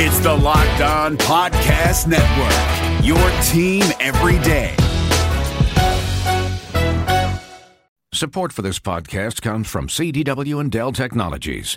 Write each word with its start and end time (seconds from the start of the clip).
It's 0.00 0.20
the 0.20 0.32
Locked 0.32 0.80
On 0.80 1.16
Podcast 1.16 2.06
Network, 2.06 3.04
your 3.04 3.18
team 3.42 3.82
every 3.98 4.38
day. 4.44 4.76
Support 8.12 8.52
for 8.52 8.62
this 8.62 8.78
podcast 8.78 9.42
comes 9.42 9.66
from 9.68 9.88
CDW 9.88 10.60
and 10.60 10.70
Dell 10.70 10.92
Technologies. 10.92 11.76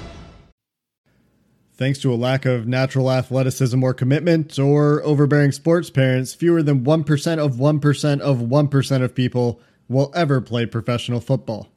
Thanks 1.81 1.97
to 2.01 2.13
a 2.13 2.15
lack 2.15 2.45
of 2.45 2.67
natural 2.67 3.11
athleticism 3.11 3.83
or 3.83 3.95
commitment 3.95 4.59
or 4.59 5.01
overbearing 5.01 5.51
sports 5.51 5.89
parents, 5.89 6.31
fewer 6.31 6.61
than 6.61 6.85
1% 6.85 7.37
of 7.39 7.55
1% 7.55 8.19
of 8.19 8.37
1% 8.37 9.03
of 9.03 9.15
people 9.15 9.59
will 9.89 10.11
ever 10.13 10.41
play 10.41 10.67
professional 10.67 11.19
football. 11.19 11.69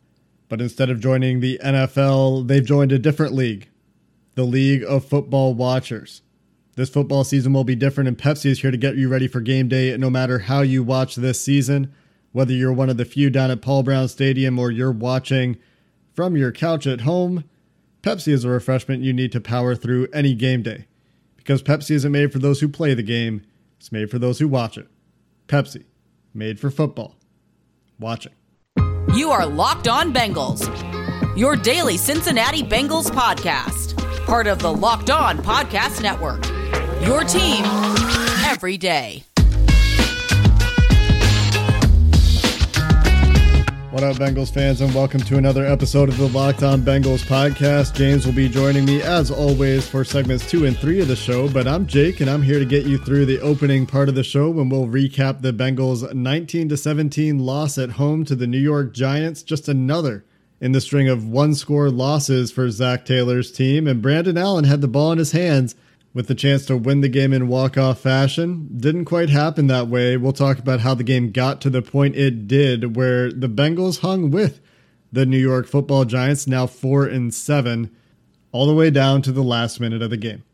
But 0.50 0.60
instead 0.60 0.90
of 0.90 1.00
joining 1.00 1.40
the 1.40 1.58
NFL, 1.64 2.46
they've 2.48 2.62
joined 2.62 2.92
a 2.92 2.98
different 2.98 3.32
league 3.32 3.70
the 4.34 4.44
League 4.44 4.84
of 4.84 5.06
Football 5.06 5.54
Watchers. 5.54 6.20
This 6.77 6.91
football 6.91 7.24
season 7.24 7.55
will 7.55 7.64
be 7.64 7.74
different, 7.74 8.08
and 8.08 8.18
Pepsi 8.18 8.50
is 8.50 8.61
here 8.61 8.70
to 8.70 8.77
get 8.77 8.96
you 8.96 9.08
ready 9.08 9.27
for 9.27 9.41
game 9.41 9.68
day 9.68 9.96
no 9.96 10.11
matter 10.11 10.41
how 10.41 10.61
you 10.61 10.83
watch 10.83 11.16
this 11.16 11.41
season. 11.41 11.91
Whether 12.33 12.52
you're 12.52 12.74
one 12.74 12.91
of 12.91 12.98
the 12.98 13.06
few 13.06 13.30
down 13.30 13.50
at 13.50 13.62
Paul 13.62 13.83
Brown 13.83 14.08
Stadium 14.08 14.58
or 14.58 14.70
you're 14.70 14.92
watching 14.92 15.56
from 16.12 16.36
your 16.36 16.52
couch 16.52 16.86
at 16.86 17.00
home, 17.00 17.44
Pepsi 18.05 18.34
is 18.34 18.44
a 18.44 18.50
refreshment 18.50 19.02
you 19.02 19.14
need 19.14 19.33
to 19.33 19.41
power 19.41 19.74
through 19.74 20.08
any 20.12 20.34
game 20.34 20.60
day. 20.60 20.84
Because 21.38 21.62
Pepsi 21.62 21.92
isn't 21.92 22.12
made 22.12 22.34
for 22.34 22.38
those 22.38 22.61
who 22.61 22.69
play 22.69 22.92
the 22.92 23.02
game, 23.02 23.41
it's 23.78 23.91
made 23.91 24.11
for 24.11 24.19
those 24.19 24.38
who 24.38 24.46
watch 24.46 24.77
it. 24.77 24.88
Pepsi, 25.48 25.84
made 26.34 26.61
for 26.61 26.70
football. 26.70 27.16
Watching. 27.98 28.34
You 29.14 29.30
are 29.30 29.46
Locked 29.46 29.88
On 29.88 30.12
Bengals, 30.12 30.69
your 31.34 31.56
daily 31.56 31.96
Cincinnati 31.96 32.62
Bengals 32.62 33.11
podcast, 33.11 33.96
part 34.27 34.48
of 34.48 34.58
the 34.58 34.70
Locked 34.70 35.08
On 35.08 35.39
Podcast 35.39 36.02
Network. 36.02 36.44
Your 37.06 37.24
team 37.24 37.64
every 38.44 38.77
day. 38.77 39.24
What 43.95 44.03
up, 44.03 44.17
Bengals 44.17 44.53
fans, 44.53 44.81
and 44.81 44.92
welcome 44.92 45.20
to 45.20 45.39
another 45.39 45.64
episode 45.64 46.09
of 46.09 46.19
the 46.19 46.27
Locked 46.27 46.64
On 46.64 46.83
Bengals 46.83 47.25
podcast. 47.25 47.95
James 47.95 48.27
will 48.27 48.33
be 48.33 48.48
joining 48.48 48.84
me 48.84 49.01
as 49.01 49.31
always 49.31 49.86
for 49.86 50.03
segments 50.03 50.51
two 50.51 50.67
and 50.67 50.77
three 50.77 51.01
of 51.01 51.06
the 51.06 51.14
show, 51.14 51.48
but 51.48 51.69
I'm 51.69 51.86
Jake, 51.86 52.19
and 52.19 52.28
I'm 52.28 52.42
here 52.42 52.59
to 52.59 52.64
get 52.64 52.86
you 52.86 52.98
through 52.98 53.25
the 53.25 53.41
opening 53.41 53.86
part 53.86 54.09
of 54.09 54.17
the 54.17 54.25
show 54.25 54.51
when 54.51 54.69
we'll 54.69 54.89
recap 54.89 55.42
the 55.42 55.53
Bengals' 55.53 56.12
19 56.12 56.70
to 56.70 56.77
17 56.77 57.39
loss 57.39 57.78
at 57.78 57.92
home 57.92 58.25
to 58.25 58.34
the 58.34 58.48
New 58.48 58.59
York 58.59 58.92
Giants. 58.92 59.45
Just 59.45 59.69
another 59.69 60.25
in 60.61 60.73
the 60.73 60.81
string 60.81 61.08
of 61.08 61.29
one 61.29 61.55
score 61.55 61.89
losses 61.89 62.51
for 62.51 62.69
Zac 62.70 63.05
Taylor's 63.05 63.53
team, 63.53 63.86
and 63.86 64.03
Brandon 64.03 64.36
Allen 64.36 64.64
had 64.64 64.81
the 64.81 64.89
ball 64.89 65.12
in 65.12 65.19
his 65.19 65.31
hands 65.31 65.77
with 66.15 66.29
the 66.29 66.34
chance 66.34 66.65
to 66.67 66.77
win 66.77 67.01
the 67.01 67.09
game 67.09 67.33
in 67.33 67.48
walk-off 67.48 68.01
fashion. 68.01 68.69
Didn't 68.77 69.05
quite 69.05 69.31
happen 69.31 69.67
that 69.67 69.89
way. 69.89 70.17
We'll 70.17 70.33
talk 70.33 70.61
about 70.61 70.81
how 70.81 70.95
the 70.95 71.03
game 71.03 71.33
got 71.33 71.61
to 71.62 71.70
the 71.70 71.83
point 71.83 72.15
it 72.15 72.47
did, 72.47 72.95
where 72.97 73.33
the 73.33 73.48
Bengals 73.48 73.98
hung 73.98 74.30
with 74.30 74.61
the 75.13 75.27
New 75.27 75.39
York 75.39 75.67
Football 75.67 76.05
Giants, 76.05 76.47
now 76.47 76.67
four 76.67 77.05
and 77.05 77.35
seven, 77.35 77.91
all 78.53 78.67
the 78.67 78.74
way 78.74 78.91
down 78.91 79.23
to 79.23 79.33
the 79.33 79.42
last 79.42 79.80
minute 79.80 80.03
of 80.03 80.11
the 80.11 80.17
game. 80.17 80.45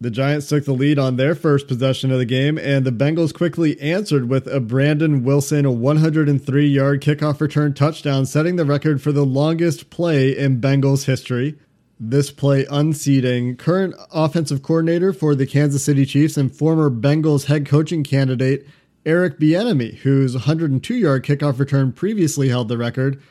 The 0.00 0.10
Giants 0.10 0.48
took 0.48 0.64
the 0.64 0.72
lead 0.72 0.98
on 0.98 1.16
their 1.16 1.34
first 1.34 1.66
possession 1.66 2.10
of 2.10 2.18
the 2.18 2.24
game, 2.24 2.58
and 2.58 2.84
the 2.84 2.92
Bengals 2.92 3.34
quickly 3.34 3.80
answered 3.80 4.28
with 4.28 4.46
a 4.46 4.60
Brandon 4.60 5.24
Wilson 5.24 5.80
103 5.80 6.66
yard 6.66 7.00
kickoff 7.00 7.40
return 7.40 7.74
touchdown, 7.74 8.26
setting 8.26 8.56
the 8.56 8.64
record 8.64 9.00
for 9.00 9.12
the 9.12 9.24
longest 9.24 9.90
play 9.90 10.36
in 10.36 10.60
Bengals 10.60 11.06
history 11.06 11.56
this 11.98 12.30
play 12.30 12.66
unseating 12.70 13.56
current 13.56 13.94
offensive 14.12 14.62
coordinator 14.62 15.12
for 15.12 15.34
the 15.34 15.46
Kansas 15.46 15.84
City 15.84 16.04
Chiefs 16.04 16.36
and 16.36 16.54
former 16.54 16.90
Bengals 16.90 17.46
head 17.46 17.66
coaching 17.66 18.02
candidate 18.02 18.66
Eric 19.06 19.38
Bieniemy, 19.38 19.96
whose 19.98 20.34
102-yard 20.34 21.24
kickoff 21.24 21.58
return 21.58 21.92
previously 21.92 22.48
held 22.48 22.68
the 22.68 22.78
record. 22.78 23.22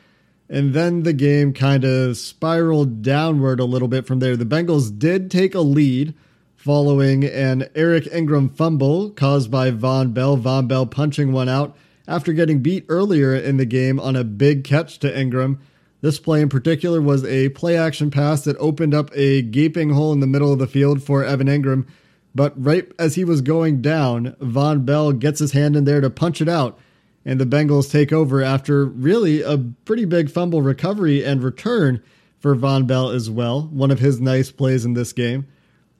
And 0.49 0.73
then 0.73 1.03
the 1.03 1.13
game 1.13 1.53
kind 1.53 1.83
of 1.83 2.17
spiraled 2.17 3.01
downward 3.01 3.59
a 3.59 3.65
little 3.65 3.87
bit 3.87 4.05
from 4.05 4.19
there. 4.19 4.37
The 4.37 4.45
Bengals 4.45 4.97
did 4.97 5.31
take 5.31 5.55
a 5.55 5.61
lead 5.61 6.13
following 6.55 7.25
an 7.25 7.67
Eric 7.75 8.05
Engram 8.05 8.55
fumble 8.55 9.09
caused 9.09 9.49
by 9.49 9.71
Vonn 9.71 10.13
Bell. 10.13 10.37
Vonn 10.37 10.67
Bell 10.67 10.85
punching 10.85 11.31
one 11.31 11.49
out 11.49 11.75
after 12.07 12.33
getting 12.33 12.61
beat 12.61 12.85
earlier 12.87 13.35
in 13.35 13.57
the 13.57 13.65
game 13.65 13.99
on 13.99 14.15
a 14.15 14.23
big 14.23 14.63
catch 14.63 14.99
to 14.99 15.11
Engram. 15.11 15.57
This 16.03 16.19
play 16.19 16.41
in 16.41 16.49
particular 16.49 17.01
was 17.01 17.23
a 17.23 17.47
play 17.49 17.77
action 17.77 18.11
pass 18.11 18.43
that 18.43 18.57
opened 18.57 18.93
up 18.93 19.09
a 19.15 19.41
gaping 19.41 19.91
hole 19.91 20.11
in 20.11 20.19
the 20.19 20.27
middle 20.27 20.51
of 20.51 20.59
the 20.59 20.67
field 20.67 21.01
for 21.01 21.23
Evan 21.23 21.47
Engram. 21.47 21.87
But 22.35 22.53
right 22.61 22.91
as 22.99 23.15
he 23.15 23.23
was 23.23 23.39
going 23.39 23.81
down, 23.81 24.35
Vonn 24.41 24.85
Bell 24.85 25.13
gets 25.13 25.39
his 25.39 25.53
hand 25.53 25.77
in 25.77 25.85
there 25.85 26.01
to 26.01 26.09
punch 26.09 26.41
it 26.41 26.49
out. 26.49 26.77
And 27.23 27.39
the 27.39 27.45
Bengals 27.45 27.89
take 27.89 28.11
over 28.11 28.43
after 28.43 28.83
really 28.83 29.43
a 29.43 29.57
pretty 29.57 30.03
big 30.03 30.29
fumble 30.29 30.61
recovery 30.61 31.23
and 31.23 31.41
return 31.41 32.03
for 32.37 32.53
Vonn 32.53 32.85
Bell 32.85 33.09
as 33.09 33.29
well. 33.29 33.61
One 33.71 33.89
of 33.89 33.99
his 33.99 34.19
nice 34.19 34.51
plays 34.51 34.83
in 34.83 34.95
this 34.95 35.13
game. 35.13 35.47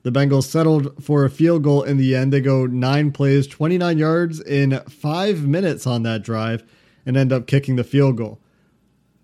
The 0.02 0.12
Bengals 0.12 0.44
settled 0.44 1.02
for 1.02 1.24
a 1.24 1.30
field 1.30 1.64
goal 1.64 1.82
in 1.82 1.96
the 1.96 2.14
end. 2.14 2.34
They 2.34 2.42
go 2.42 2.66
nine 2.66 3.14
plays, 3.14 3.48
29 3.48 3.98
yards 3.98 4.42
in 4.42 4.82
five 4.90 5.48
minutes 5.48 5.88
on 5.88 6.04
that 6.04 6.24
drive, 6.24 6.62
and 7.06 7.16
end 7.16 7.32
up 7.32 7.48
kicking 7.48 7.78
the 7.78 7.86
field 7.86 8.18
goal. 8.18 8.42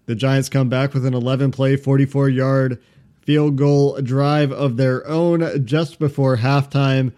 The 0.09 0.15
Giants 0.15 0.49
come 0.49 0.69
back 0.69 0.95
with 0.95 1.05
an 1.05 1.13
11 1.13 1.51
play, 1.51 1.75
44 1.75 2.29
yard 2.29 2.81
field 3.21 3.57
goal 3.57 4.01
drive 4.01 4.51
of 4.51 4.75
their 4.75 5.07
own 5.07 5.63
just 5.67 5.99
before 5.99 6.37
halftime. 6.37 7.13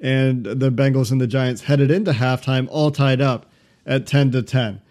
And 0.00 0.44
the 0.44 0.72
Bengals 0.72 1.12
and 1.12 1.20
the 1.20 1.28
Giants 1.28 1.62
headed 1.62 1.92
into 1.92 2.10
halftime 2.10 2.66
all 2.68 2.90
tied 2.90 3.20
up 3.20 3.46
at 3.86 4.08
10 4.08 4.32
to 4.32 4.42
10. 4.42 4.82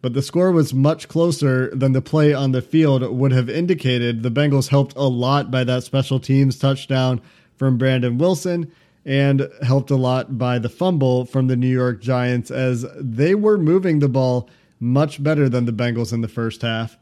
But 0.00 0.14
the 0.14 0.22
score 0.22 0.50
was 0.50 0.72
much 0.72 1.06
closer 1.06 1.68
than 1.74 1.92
the 1.92 2.00
play 2.00 2.32
on 2.32 2.52
the 2.52 2.62
field 2.62 3.02
would 3.02 3.32
have 3.32 3.50
indicated. 3.50 4.22
The 4.22 4.30
Bengals 4.30 4.68
helped 4.68 4.96
a 4.96 5.02
lot 5.02 5.50
by 5.50 5.62
that 5.62 5.84
special 5.84 6.18
teams 6.18 6.58
touchdown 6.58 7.20
from 7.54 7.76
Brandon 7.76 8.16
Wilson 8.16 8.72
and 9.04 9.50
helped 9.62 9.90
a 9.90 9.96
lot 9.96 10.38
by 10.38 10.58
the 10.58 10.70
fumble 10.70 11.26
from 11.26 11.48
the 11.48 11.56
New 11.56 11.68
York 11.68 12.00
Giants 12.00 12.50
as 12.50 12.86
they 12.98 13.34
were 13.34 13.58
moving 13.58 13.98
the 13.98 14.08
ball 14.08 14.48
much 14.78 15.22
better 15.22 15.48
than 15.48 15.64
the 15.64 15.72
Bengals 15.72 16.12
in 16.12 16.20
the 16.20 16.28
first 16.28 16.62
half. 16.62 16.96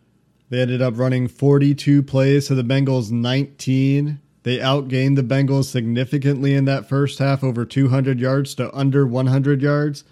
They 0.49 0.60
ended 0.60 0.83
up 0.83 0.99
running 0.99 1.28
42 1.28 2.03
plays 2.03 2.49
to 2.49 2.55
the 2.55 2.62
Bengals 2.62 3.10
19. 3.10 4.21
They 4.43 4.59
outgained 4.59 5.16
the 5.16 5.22
Bengals 5.22 5.65
significantly 5.65 6.55
in 6.55 6.65
that 6.66 6.88
first 6.88 7.19
half, 7.19 7.43
over 7.43 7.65
200 7.65 8.21
yards 8.21 8.55
to 8.56 8.75
under 8.77 9.06
100 9.06 9.62
yards. 9.62 10.05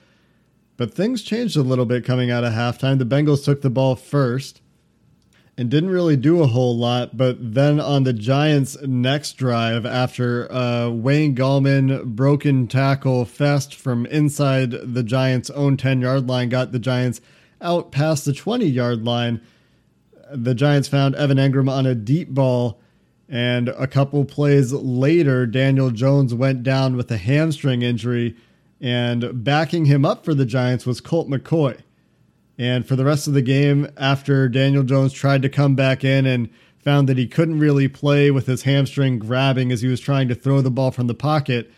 But 0.77 0.95
things 0.95 1.23
changed 1.23 1.59
a 1.59 1.63
little 1.63 1.85
bit 1.85 2.07
coming 2.07 2.31
out 2.31 2.45
of 2.45 2.55
halftime. 2.55 2.99
The 2.99 3.05
Bengals 3.05 3.45
took 3.45 3.61
the 3.61 3.69
ball 3.69 3.97
first 3.97 4.63
and 5.59 5.69
didn't 5.69 5.91
really 5.91 6.17
do 6.17 6.43
a 6.43 6.47
whole 6.47 6.75
lot. 6.75 7.19
But 7.19 7.53
then 7.53 7.79
on 7.79 8.05
the 8.05 8.15
Giants' 8.15 8.81
next 8.81 9.35
drive, 9.35 9.85
after 9.85 10.51
uh, 10.51 10.89
Wayne 10.89 11.37
Gallman 11.37 12.05
broken 12.17 12.67
tackle 12.67 13.27
fest 13.27 13.75
from 13.75 14.07
inside 14.07 14.71
the 14.71 15.03
Giants' 15.03 15.51
own 15.51 15.77
10 15.77 16.01
yard 16.01 16.27
line, 16.27 16.49
got 16.49 16.73
the 16.73 16.79
Giants 16.79 17.21
out 17.61 17.93
past 17.93 18.25
the 18.25 18.33
20 18.33 18.67
yard 18.67 19.05
line. 19.05 19.41
The 20.33 20.55
Giants 20.55 20.89
found 20.89 21.15
Evan 21.15 21.39
Engram 21.39 21.71
on 21.71 21.87
a 21.87 21.95
deep 21.95 22.29
ball, 22.31 22.81
and 23.29 23.69
a 23.69 23.87
couple 23.87 24.25
plays 24.25 24.73
later, 24.73 25.47
Daniel 25.47 25.91
Jones 25.91 26.35
went 26.35 26.63
down 26.63 26.97
with 26.97 27.11
a 27.11 27.17
hamstring 27.17 27.83
injury, 27.83 28.37
and 28.81 29.45
backing 29.45 29.87
him 29.87 30.05
up 30.05 30.25
for 30.25 30.35
the 30.35 30.47
Giants 30.47 30.87
was 30.87 31.01
Colt 31.01 31.29
McCoy. 31.29 31.81
And 32.57 32.87
for 32.87 32.95
the 32.95 33.05
rest 33.05 33.27
of 33.27 33.33
the 33.33 33.43
game, 33.43 33.89
after 33.97 34.49
Daniel 34.49 34.83
Jones 34.83 35.13
tried 35.13 35.43
to 35.43 35.49
come 35.49 35.75
back 35.75 36.05
in 36.05 36.27
and 36.27 36.51
found 36.79 37.09
that 37.09 37.19
he 37.19 37.27
couldn't 37.27 37.59
really 37.59 37.89
play 37.89 38.31
with 38.31 38.47
his 38.47 38.63
hamstring 38.63 39.19
grabbing 39.19 39.73
as 39.73 39.83
he 39.83 39.89
was 39.89 40.01
trying 40.01 40.29
to 40.29 40.35
throw 40.35 40.61
the 40.61 40.71
ball 40.71 40.91
from 40.91 41.07
the 41.07 41.15
pocket, 41.15 41.71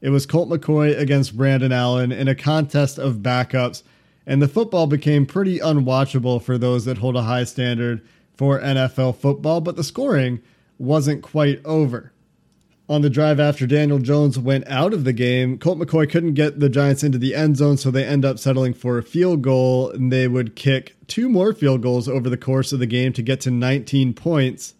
it 0.00 0.10
was 0.10 0.26
Colt 0.26 0.48
McCoy 0.48 0.96
against 0.98 1.36
Brandon 1.36 1.72
Allen 1.72 2.12
in 2.12 2.28
a 2.28 2.34
contest 2.34 2.98
of 2.98 3.16
backups 3.16 3.82
and 4.26 4.42
the 4.42 4.48
football 4.48 4.86
became 4.86 5.24
pretty 5.24 5.58
unwatchable 5.58 6.42
for 6.42 6.58
those 6.58 6.84
that 6.84 6.98
hold 6.98 7.16
a 7.16 7.22
high 7.22 7.44
standard 7.44 8.06
for 8.34 8.60
NFL 8.60 9.16
football, 9.16 9.60
but 9.60 9.76
the 9.76 9.84
scoring 9.84 10.40
wasn't 10.78 11.22
quite 11.22 11.64
over. 11.64 12.12
On 12.88 13.02
the 13.02 13.10
drive 13.10 13.40
after 13.40 13.66
Daniel 13.66 13.98
Jones 13.98 14.38
went 14.38 14.68
out 14.68 14.92
of 14.92 15.02
the 15.02 15.12
game, 15.12 15.58
Colt 15.58 15.78
McCoy 15.78 16.08
couldn't 16.08 16.34
get 16.34 16.60
the 16.60 16.68
Giants 16.68 17.02
into 17.02 17.18
the 17.18 17.34
end 17.34 17.56
zone, 17.56 17.76
so 17.76 17.90
they 17.90 18.04
end 18.04 18.24
up 18.24 18.38
settling 18.38 18.74
for 18.74 18.96
a 18.96 19.02
field 19.02 19.42
goal, 19.42 19.90
and 19.90 20.12
they 20.12 20.28
would 20.28 20.54
kick 20.54 20.94
two 21.08 21.28
more 21.28 21.52
field 21.52 21.82
goals 21.82 22.08
over 22.08 22.30
the 22.30 22.36
course 22.36 22.72
of 22.72 22.78
the 22.78 22.86
game 22.86 23.12
to 23.14 23.22
get 23.22 23.40
to 23.40 23.50
19 23.50 24.14
points. 24.14 24.74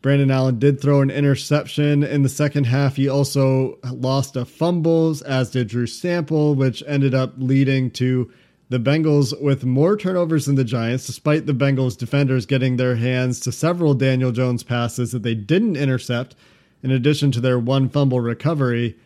Brandon 0.00 0.30
Allen 0.30 0.58
did 0.58 0.80
throw 0.80 1.02
an 1.02 1.10
interception 1.10 2.02
in 2.02 2.22
the 2.22 2.30
second 2.30 2.64
half. 2.64 2.96
He 2.96 3.10
also 3.10 3.78
lost 3.84 4.36
a 4.36 4.46
fumbles, 4.46 5.20
as 5.20 5.50
did 5.50 5.68
Drew 5.68 5.86
Sample, 5.86 6.54
which 6.54 6.82
ended 6.86 7.14
up 7.14 7.34
leading 7.36 7.90
to 7.92 8.32
the 8.70 8.78
Bengals 8.78 9.38
with 9.42 9.64
more 9.64 9.96
turnovers 9.96 10.46
than 10.46 10.54
the 10.54 10.64
Giants, 10.64 11.06
despite 11.06 11.44
the 11.44 11.52
Bengals 11.52 11.98
defenders 11.98 12.46
getting 12.46 12.76
their 12.76 12.96
hands 12.96 13.38
to 13.40 13.52
several 13.52 13.92
Daniel 13.92 14.32
Jones 14.32 14.62
passes 14.62 15.12
that 15.12 15.22
they 15.22 15.34
didn't 15.34 15.76
intercept, 15.76 16.34
in 16.82 16.90
addition 16.90 17.30
to 17.32 17.40
their 17.40 17.58
one 17.58 17.90
fumble 17.90 18.20
recovery. 18.20 18.96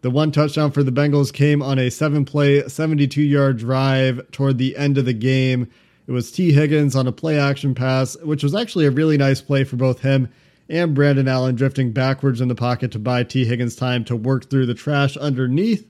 The 0.00 0.10
one 0.10 0.32
touchdown 0.32 0.70
for 0.70 0.82
the 0.82 0.90
Bengals 0.90 1.30
came 1.30 1.62
on 1.62 1.78
a 1.78 1.90
seven 1.90 2.24
play, 2.24 2.66
72 2.66 3.20
yard 3.20 3.58
drive 3.58 4.30
toward 4.30 4.56
the 4.56 4.74
end 4.78 4.96
of 4.96 5.04
the 5.04 5.12
game 5.12 5.68
it 6.10 6.12
was 6.12 6.32
Tee 6.32 6.50
Higgins 6.50 6.96
on 6.96 7.06
a 7.06 7.12
play 7.12 7.38
action 7.38 7.72
pass, 7.72 8.16
which 8.16 8.42
was 8.42 8.52
actually 8.52 8.84
a 8.84 8.90
really 8.90 9.16
nice 9.16 9.40
play 9.40 9.62
for 9.62 9.76
both 9.76 10.00
him 10.00 10.28
and 10.68 10.92
Brandon 10.92 11.28
Allen 11.28 11.54
drifting 11.54 11.92
backwards 11.92 12.40
in 12.40 12.48
the 12.48 12.56
pocket 12.56 12.90
to 12.90 12.98
buy 12.98 13.22
Tee 13.22 13.44
Higgins 13.44 13.76
time 13.76 14.04
to 14.06 14.16
work 14.16 14.50
through 14.50 14.66
the 14.66 14.74
trash 14.74 15.16
underneath. 15.16 15.88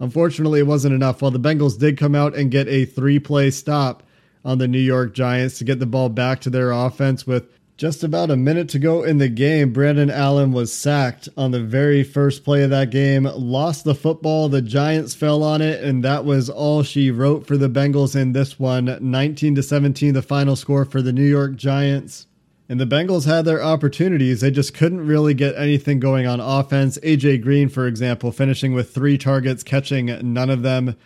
Unfortunately, 0.00 0.60
it 0.60 0.66
wasn't 0.66 0.94
enough. 0.94 1.22
While 1.22 1.30
the 1.30 1.40
Bengals 1.40 1.78
did 1.78 1.98
come 1.98 2.14
out 2.14 2.36
and 2.36 2.50
get 2.50 2.68
a 2.68 2.84
three 2.84 3.18
play 3.18 3.50
stop 3.50 4.02
on 4.44 4.58
the 4.58 4.68
New 4.68 4.78
York 4.78 5.14
Giants 5.14 5.58
to 5.58 5.64
get 5.64 5.78
the 5.78 5.86
ball 5.86 6.08
back 6.08 6.40
to 6.40 6.50
their 6.50 6.70
offense 6.70 7.26
with 7.26 7.48
just 7.78 8.02
about 8.02 8.30
a 8.30 8.36
minute 8.36 8.68
to 8.70 8.78
go 8.80 9.04
in 9.04 9.18
the 9.18 9.28
game, 9.28 9.72
Brandon 9.72 10.10
Allen 10.10 10.50
was 10.50 10.72
sacked 10.72 11.28
on 11.36 11.52
the 11.52 11.62
very 11.62 12.02
first 12.02 12.44
play 12.44 12.64
of 12.64 12.70
that 12.70 12.90
game, 12.90 13.22
lost 13.22 13.84
the 13.84 13.94
football. 13.94 14.48
The 14.48 14.60
Giants 14.60 15.14
fell 15.14 15.44
on 15.44 15.62
it, 15.62 15.82
and 15.84 16.02
that 16.04 16.24
was 16.24 16.50
all 16.50 16.82
she 16.82 17.12
wrote 17.12 17.46
for 17.46 17.56
the 17.56 17.68
Bengals 17.68 18.16
in 18.16 18.32
this 18.32 18.58
one. 18.58 18.98
19 19.00 19.54
to 19.54 19.62
17, 19.62 20.12
the 20.12 20.22
final 20.22 20.56
score 20.56 20.84
for 20.84 21.00
the 21.00 21.12
New 21.12 21.22
York 21.22 21.54
Giants. 21.54 22.26
And 22.68 22.78
the 22.78 22.86
Bengals 22.86 23.24
had 23.24 23.46
their 23.46 23.62
opportunities. 23.62 24.42
They 24.42 24.50
just 24.50 24.74
couldn't 24.74 25.06
really 25.06 25.32
get 25.32 25.56
anything 25.56 26.00
going 26.00 26.26
on 26.26 26.38
offense. 26.38 26.98
AJ 26.98 27.42
Green, 27.42 27.68
for 27.70 27.86
example, 27.86 28.30
finishing 28.30 28.74
with 28.74 28.94
three 28.94 29.16
targets, 29.16 29.62
catching 29.62 30.06
none 30.34 30.50
of 30.50 30.62
them. 30.62 30.96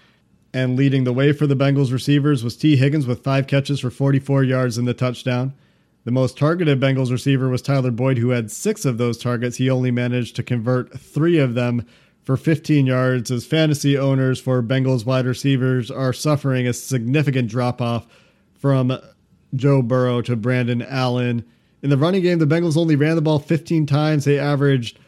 And 0.53 0.76
leading 0.76 1.05
the 1.05 1.12
way 1.12 1.32
for 1.32 1.47
the 1.47 1.55
Bengals 1.55 1.93
receivers 1.93 2.43
was 2.43 2.56
Tee 2.56 2.76
Higgins 2.76 3.06
with 3.06 3.23
five 3.23 3.47
catches 3.47 3.81
for 3.81 3.91
44 3.91 4.43
yards 4.43 4.76
in 4.76 4.85
the 4.85 4.93
touchdown. 4.93 5.55
The 6.05 6.11
most 6.11 6.37
targeted 6.37 6.81
Bengals 6.81 7.12
receiver 7.12 7.49
was 7.49 7.62
Tyler 7.62 7.93
Boyd, 7.93 8.19
who 8.19 8.31
had 8.31 8.50
six 8.50 8.85
of 8.85 8.99
those 8.99 9.17
targets. 9.17 9.56
He 9.56 9.70
only 9.70 9.93
managed 9.93 10.35
to 10.37 10.43
convert 10.43 10.99
three 10.99 11.38
of 11.38 11.55
them 11.55 11.87
for 12.23 12.37
15 12.37 12.87
yards, 12.87 13.31
as 13.31 13.47
fantasy 13.47 13.97
owners 13.97 14.41
for 14.41 14.62
Bengals 14.62 15.06
wide 15.06 15.26
receivers 15.26 15.91
are 15.91 16.12
suffering 16.12 16.67
a 16.67 16.73
significant 16.73 17.49
drop 17.49 17.81
off 17.81 18.06
from 18.55 18.97
Joe 19.55 19.83
Burrow 19.83 20.23
to 20.23 20.37
Brandon 20.37 20.83
Allen. 20.83 21.45
In 21.83 21.91
the 21.91 21.99
running 21.99 22.23
game, 22.23 22.39
the 22.39 22.47
Bengals 22.47 22.77
only 22.77 22.97
ran 22.97 23.17
the 23.17 23.23
ball 23.23 23.39
15 23.39 23.87
times. 23.87 24.25
They 24.25 24.39
averaged 24.39 24.99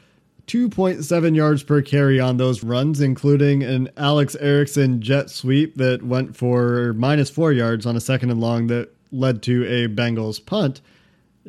2.7 0.47 1.37
yards 1.37 1.63
per 1.63 1.81
carry 1.81 2.21
on 2.21 2.37
those 2.37 2.63
runs, 2.63 3.01
including 3.01 3.63
an 3.63 3.89
Alex 3.97 4.35
Erickson 4.37 5.01
jet 5.01 5.31
sweep 5.31 5.77
that 5.77 6.03
went 6.03 6.37
for 6.37 6.93
minus 6.95 7.31
four 7.31 7.53
yards 7.53 7.87
on 7.87 7.97
a 7.97 8.01
second 8.01 8.31
and 8.31 8.41
long 8.41 8.67
that 8.67 8.95
led 9.11 9.43
to 9.43 9.65
a 9.65 9.89
Bengals 9.89 10.45
punt. 10.45 10.81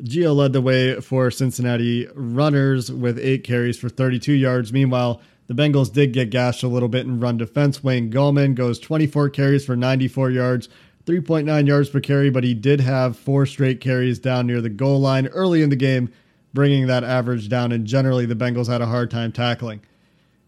Gio 0.00 0.34
led 0.34 0.52
the 0.52 0.60
way 0.60 1.00
for 1.00 1.30
Cincinnati 1.30 2.06
runners 2.14 2.92
with 2.92 3.18
eight 3.18 3.44
carries 3.44 3.78
for 3.78 3.88
32 3.88 4.32
yards. 4.32 4.72
Meanwhile, 4.72 5.20
the 5.46 5.54
Bengals 5.54 5.92
did 5.92 6.12
get 6.12 6.30
gashed 6.30 6.62
a 6.62 6.68
little 6.68 6.88
bit 6.88 7.06
in 7.06 7.20
run 7.20 7.36
defense. 7.36 7.82
Wayne 7.82 8.10
Gallman 8.10 8.54
goes 8.54 8.78
24 8.78 9.30
carries 9.30 9.64
for 9.64 9.76
94 9.76 10.30
yards, 10.30 10.68
3.9 11.06 11.66
yards 11.68 11.88
per 11.88 12.00
carry, 12.00 12.30
but 12.30 12.42
he 12.42 12.52
did 12.52 12.80
have 12.80 13.16
four 13.16 13.46
straight 13.46 13.80
carries 13.80 14.18
down 14.18 14.46
near 14.46 14.60
the 14.60 14.68
goal 14.68 15.00
line 15.00 15.28
early 15.28 15.62
in 15.62 15.70
the 15.70 15.76
game, 15.76 16.12
bringing 16.52 16.88
that 16.88 17.04
average 17.04 17.48
down. 17.48 17.70
And 17.70 17.86
generally, 17.86 18.26
the 18.26 18.34
Bengals 18.34 18.66
had 18.66 18.82
a 18.82 18.86
hard 18.86 19.10
time 19.10 19.30
tackling. 19.30 19.82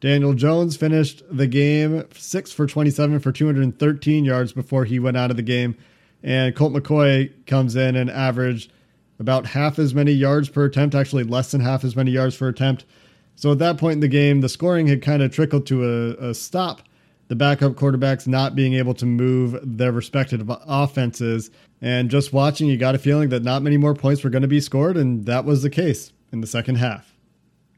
Daniel 0.00 0.34
Jones 0.34 0.76
finished 0.76 1.22
the 1.31 1.46
game 1.46 2.05
6 2.12 2.52
for 2.52 2.66
27 2.66 3.20
for 3.20 3.32
213 3.32 4.25
yards 4.25 4.52
before 4.52 4.84
he 4.84 4.99
went 4.99 5.16
out 5.16 5.31
of 5.31 5.37
the 5.37 5.43
game. 5.43 5.76
And 6.22 6.55
Colt 6.55 6.72
McCoy 6.72 7.32
comes 7.46 7.76
in 7.76 7.94
and 7.94 8.11
averaged 8.11 8.72
about 9.20 9.46
half 9.46 9.78
as 9.78 9.94
many 9.94 10.12
yards 10.12 10.49
per 10.49 10.64
attempt, 10.64 10.94
actually 10.94 11.25
less 11.25 11.50
than 11.50 11.61
half 11.61 11.84
as 11.84 11.96
many 11.96 12.11
yards 12.11 12.37
per 12.37 12.49
attempt. 12.49 12.84
So 13.37 13.52
at 13.52 13.58
that 13.58 13.78
point 13.78 13.94
in 13.94 14.00
the 14.00 14.08
game, 14.08 14.40
the 14.40 14.49
scoring 14.49 14.88
had 14.88 15.02
kind 15.02 15.22
of 15.22 15.32
trickled 15.32 15.66
to 15.66 15.84
a, 15.84 16.31
a 16.31 16.34
stop. 16.34 16.82
The 17.28 17.36
backup 17.36 17.75
quarterbacks 17.75 18.26
not 18.26 18.56
being 18.56 18.75
able 18.75 18.94
to 18.94 19.06
move 19.06 19.58
their 19.62 19.92
respective 19.92 20.42
offenses. 20.48 21.50
And 21.80 22.10
just 22.10 22.32
watching, 22.32 22.69
you 22.69 22.76
got 22.76 22.94
a 22.94 22.98
feeling 22.98 23.28
that 23.28 23.42
not 23.42 23.62
many 23.62 23.76
more 23.76 23.94
points 23.94 24.25
were 24.25 24.30
going 24.30 24.42
to 24.42 24.48
be 24.48 24.60
scored, 24.60 24.96
and 24.96 25.26
that 25.26 25.44
was 25.44 25.62
the 25.62 25.70
case 25.70 26.12
in 26.32 26.40
the 26.40 26.46
second 26.46 26.76
half. 26.76 27.14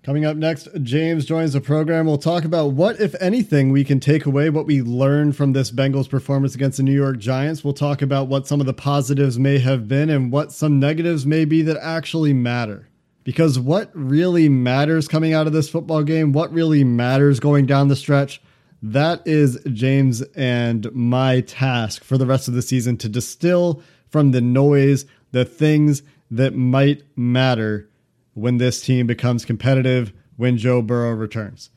Coming 0.03 0.25
up 0.25 0.39
next, 0.39 0.67
James 0.83 1.27
joins 1.27 1.53
the 1.53 1.61
program. 1.61 2.07
We'll 2.07 2.17
talk 2.17 2.45
about 2.45 2.73
what, 2.73 2.99
if 2.99 3.15
anything, 3.21 3.71
we 3.71 3.85
can 3.85 4.01
take 4.01 4.25
away, 4.25 4.49
what 4.49 4.65
we 4.65 4.81
learned 4.81 5.37
from 5.37 5.53
this 5.53 5.71
Bengals 5.71 6.09
performance 6.09 6.55
against 6.55 6.79
the 6.79 6.83
New 6.83 6.95
York 6.95 7.19
Giants. 7.19 7.63
We'll 7.63 7.75
talk 7.75 8.01
about 8.01 8.29
what 8.29 8.47
some 8.47 8.61
of 8.61 8.67
the 8.67 8.73
positives 8.73 9.39
may 9.39 9.59
have 9.59 9.89
been 9.89 10.09
and 10.09 10.33
what 10.33 10.53
some 10.53 10.81
negatives 10.81 11.27
may 11.27 11.45
be 11.45 11.61
that 11.63 11.77
actually 11.83 12.33
matter. 12.33 12.89
Because 13.25 13.59
what 13.59 13.91
really 13.93 14.49
matters 14.49 15.07
coming 15.07 15.35
out 15.35 15.47
of 15.47 15.53
this 15.53 15.69
football 15.69 16.03
game, 16.03 16.33
what 16.33 16.51
really 16.51 16.83
matters 16.83 17.39
going 17.39 17.67
down 17.67 17.89
the 17.89 17.97
stretch, 17.97 18.41
that 18.83 19.23
is 19.27 19.59
James 19.73 20.23
and 20.35 20.91
my 20.93 21.41
task 21.43 22.03
for 22.03 22.17
the 22.17 22.27
rest 22.27 22.49
of 22.49 22.55
the 22.55 22.63
season 22.63 22.97
to 22.99 23.09
distill 23.09 23.83
from 24.09 24.31
the 24.31 24.41
noise 24.41 25.07
the 25.33 25.45
things 25.45 26.03
that 26.31 26.55
might 26.55 27.03
matter 27.17 27.89
when 28.35 28.59
this 28.59 28.81
team 28.81 29.07
becomes 29.07 29.45
competitive 29.45 30.13
when 30.37 30.57
Joe 30.57 30.81
Burrow 30.81 31.13
returns. 31.13 31.71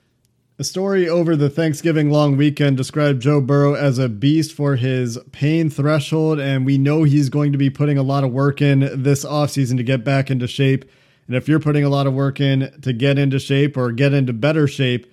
A 0.59 0.63
story 0.63 1.09
over 1.09 1.35
the 1.35 1.50
Thanksgiving 1.50 2.11
long 2.11 2.38
weekend 2.38 2.77
described 2.77 3.23
Joe 3.23 3.41
Burrow 3.41 3.73
as 3.73 3.97
a 3.97 4.07
beast 4.07 4.53
for 4.53 4.75
his 4.75 5.17
pain 5.31 5.69
threshold, 5.69 6.39
and 6.39 6.63
we 6.63 6.77
know 6.77 7.03
he's 7.03 7.29
going 7.29 7.51
to 7.51 7.57
be 7.57 7.71
putting 7.71 7.97
a 7.97 8.03
lot 8.03 8.23
of 8.23 8.31
work 8.31 8.61
in 8.61 9.03
this 9.03 9.25
offseason 9.25 9.77
to 9.77 9.83
get 9.83 10.03
back 10.03 10.29
into 10.29 10.47
shape. 10.47 10.85
And 11.27 11.35
if 11.35 11.47
you're 11.47 11.59
putting 11.59 11.83
a 11.83 11.89
lot 11.89 12.06
of 12.06 12.13
work 12.13 12.39
in 12.39 12.71
to 12.81 12.94
get 12.94 13.17
into 13.17 13.39
shape 13.39 13.75
or 13.75 13.91
get 13.91 14.13
into 14.13 14.31
better 14.31 14.67
shape, 14.67 15.11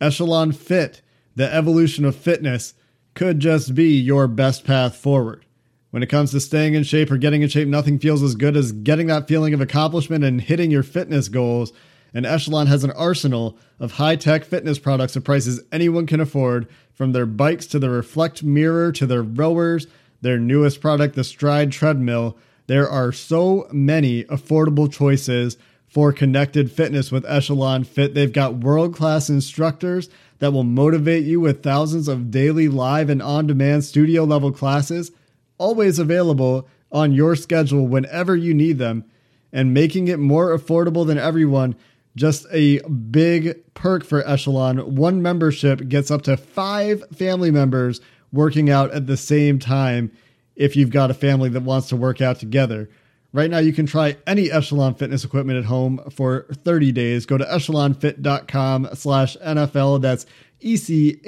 Echelon 0.00 0.50
Fit, 0.50 1.02
the 1.34 1.52
evolution 1.52 2.04
of 2.04 2.16
fitness, 2.16 2.74
could 3.14 3.40
just 3.40 3.74
be 3.74 3.98
your 3.98 4.26
best 4.28 4.64
path 4.64 4.96
forward. 4.96 5.44
When 5.90 6.02
it 6.02 6.08
comes 6.08 6.30
to 6.30 6.40
staying 6.40 6.74
in 6.74 6.84
shape 6.84 7.10
or 7.10 7.16
getting 7.16 7.42
in 7.42 7.48
shape, 7.48 7.66
nothing 7.66 7.98
feels 7.98 8.22
as 8.22 8.36
good 8.36 8.56
as 8.56 8.72
getting 8.72 9.08
that 9.08 9.26
feeling 9.26 9.52
of 9.54 9.60
accomplishment 9.60 10.22
and 10.22 10.40
hitting 10.40 10.70
your 10.70 10.84
fitness 10.84 11.28
goals. 11.28 11.72
And 12.14 12.24
Echelon 12.24 12.68
has 12.68 12.84
an 12.84 12.92
arsenal 12.92 13.58
of 13.80 13.92
high 13.92 14.16
tech 14.16 14.44
fitness 14.44 14.78
products 14.78 15.16
at 15.16 15.24
prices 15.24 15.62
anyone 15.72 16.06
can 16.06 16.20
afford, 16.20 16.68
from 16.92 17.12
their 17.12 17.26
bikes 17.26 17.66
to 17.66 17.78
the 17.78 17.88
Reflect 17.88 18.42
Mirror 18.42 18.92
to 18.92 19.06
their 19.06 19.22
rowers, 19.22 19.86
their 20.20 20.38
newest 20.38 20.80
product, 20.80 21.14
the 21.14 21.24
Stride 21.24 21.72
Treadmill. 21.72 22.36
There 22.66 22.88
are 22.88 23.10
so 23.10 23.66
many 23.72 24.24
affordable 24.24 24.92
choices 24.92 25.56
for 25.90 26.12
connected 26.12 26.70
fitness 26.70 27.10
with 27.10 27.26
Echelon 27.26 27.84
Fit. 27.84 28.14
They've 28.14 28.32
got 28.32 28.54
world 28.54 28.94
class 28.94 29.28
instructors 29.28 30.08
that 30.38 30.52
will 30.52 30.64
motivate 30.64 31.24
you 31.24 31.40
with 31.40 31.62
thousands 31.62 32.06
of 32.08 32.30
daily 32.30 32.68
live 32.68 33.10
and 33.10 33.20
on 33.20 33.46
demand 33.46 33.84
studio 33.84 34.24
level 34.24 34.52
classes 34.52 35.10
always 35.58 35.98
available 35.98 36.66
on 36.90 37.12
your 37.12 37.36
schedule 37.36 37.86
whenever 37.86 38.34
you 38.34 38.54
need 38.54 38.78
them 38.78 39.04
and 39.52 39.74
making 39.74 40.08
it 40.08 40.18
more 40.18 40.56
affordable 40.56 41.06
than 41.06 41.18
everyone. 41.18 41.76
Just 42.16 42.46
a 42.52 42.80
big 42.88 43.62
perk 43.74 44.04
for 44.04 44.26
Echelon. 44.26 44.96
One 44.96 45.22
membership 45.22 45.88
gets 45.88 46.10
up 46.10 46.22
to 46.22 46.36
five 46.36 47.04
family 47.14 47.50
members 47.50 48.00
working 48.32 48.70
out 48.70 48.90
at 48.92 49.06
the 49.06 49.16
same 49.16 49.58
time 49.58 50.10
if 50.56 50.76
you've 50.76 50.90
got 50.90 51.10
a 51.10 51.14
family 51.14 51.48
that 51.50 51.62
wants 51.62 51.88
to 51.88 51.96
work 51.96 52.20
out 52.20 52.38
together. 52.38 52.88
Right 53.32 53.48
now, 53.48 53.58
you 53.58 53.72
can 53.72 53.86
try 53.86 54.16
any 54.26 54.50
Echelon 54.50 54.94
fitness 54.94 55.24
equipment 55.24 55.58
at 55.58 55.64
home 55.66 56.00
for 56.10 56.46
30 56.52 56.90
days. 56.90 57.26
Go 57.26 57.38
to 57.38 57.44
echelonfit.com 57.44 58.88
slash 58.94 59.36
NFL. 59.36 60.02
That's 60.02 60.26
E-C-H-E-L-O-N 60.60 61.18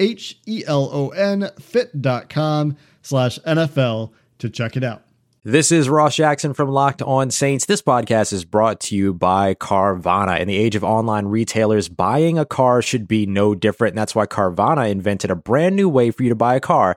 fit.com 1.61 2.77
slash 3.03 3.39
NFL 3.41 4.11
to 4.39 4.51
check 4.51 4.77
it 4.77 4.83
out. 4.83 5.05
This 5.45 5.73
is 5.73 5.89
Ross 5.89 6.15
Jackson 6.15 6.55
from 6.55 6.69
Locked 6.69 7.03
On 7.03 7.31
Saints. 7.31 7.67
This 7.67 7.83
podcast 7.83 8.33
is 8.33 8.45
brought 8.45 8.79
to 8.81 8.95
you 8.97 9.13
by 9.13 9.55
Carvana. 9.55 10.39
In 10.39 10.47
the 10.47 10.57
age 10.57 10.77
of 10.77 10.85
online 10.85 11.27
retailers, 11.27 11.89
buying 11.89 12.39
a 12.39 12.45
car 12.45 12.81
should 12.81 13.09
be 13.09 13.27
no 13.27 13.55
different. 13.55 13.93
And 13.93 13.99
that's 13.99 14.15
why 14.15 14.27
Carvana 14.27 14.89
invented 14.89 15.33
a 15.33 15.37
brand 15.37 15.75
new 15.75 15.89
way 15.89 16.13
for 16.13 16.23
you 16.23 16.29
to 16.29 16.37
buy 16.37 16.55
a 16.55 16.61
car 16.61 16.97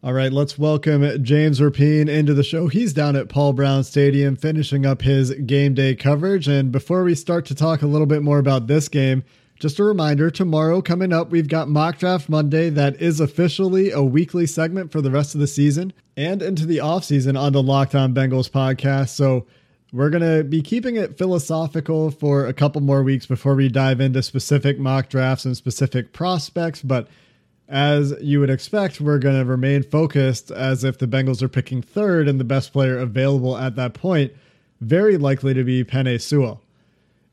All 0.00 0.12
right, 0.12 0.32
let's 0.32 0.56
welcome 0.56 1.24
James 1.24 1.58
Rapien 1.58 2.08
into 2.08 2.32
the 2.32 2.44
show. 2.44 2.68
He's 2.68 2.92
down 2.92 3.16
at 3.16 3.28
Paul 3.28 3.52
Brown 3.52 3.82
Stadium 3.82 4.36
finishing 4.36 4.86
up 4.86 5.02
his 5.02 5.32
game 5.32 5.74
day 5.74 5.96
coverage. 5.96 6.46
And 6.46 6.70
before 6.70 7.02
we 7.02 7.16
start 7.16 7.46
to 7.46 7.54
talk 7.56 7.82
a 7.82 7.86
little 7.88 8.06
bit 8.06 8.22
more 8.22 8.38
about 8.38 8.68
this 8.68 8.88
game, 8.88 9.24
just 9.58 9.80
a 9.80 9.82
reminder 9.82 10.30
tomorrow 10.30 10.80
coming 10.80 11.12
up, 11.12 11.30
we've 11.30 11.48
got 11.48 11.68
Mock 11.68 11.98
Draft 11.98 12.28
Monday. 12.28 12.70
That 12.70 13.02
is 13.02 13.18
officially 13.18 13.90
a 13.90 14.00
weekly 14.00 14.46
segment 14.46 14.92
for 14.92 15.00
the 15.00 15.10
rest 15.10 15.34
of 15.34 15.40
the 15.40 15.48
season 15.48 15.92
and 16.16 16.42
into 16.42 16.64
the 16.64 16.78
offseason 16.78 17.36
on 17.36 17.52
the 17.52 17.62
Locked 17.62 17.96
On 17.96 18.14
Bengals 18.14 18.48
podcast. 18.48 19.08
So 19.08 19.46
we're 19.92 20.10
going 20.10 20.22
to 20.22 20.44
be 20.44 20.62
keeping 20.62 20.94
it 20.94 21.18
philosophical 21.18 22.12
for 22.12 22.46
a 22.46 22.54
couple 22.54 22.80
more 22.82 23.02
weeks 23.02 23.26
before 23.26 23.56
we 23.56 23.68
dive 23.68 24.00
into 24.00 24.22
specific 24.22 24.78
mock 24.78 25.08
drafts 25.08 25.44
and 25.44 25.56
specific 25.56 26.12
prospects. 26.12 26.82
But 26.82 27.08
as 27.68 28.14
you 28.22 28.40
would 28.40 28.50
expect, 28.50 29.00
we're 29.00 29.18
going 29.18 29.38
to 29.38 29.44
remain 29.44 29.82
focused 29.82 30.50
as 30.50 30.84
if 30.84 30.98
the 30.98 31.06
Bengals 31.06 31.42
are 31.42 31.48
picking 31.48 31.82
third 31.82 32.26
and 32.26 32.40
the 32.40 32.44
best 32.44 32.72
player 32.72 32.98
available 32.98 33.56
at 33.56 33.76
that 33.76 33.92
point, 33.92 34.32
very 34.80 35.18
likely 35.18 35.52
to 35.52 35.64
be 35.64 35.84
Penei 35.84 36.20
Sewell. 36.20 36.62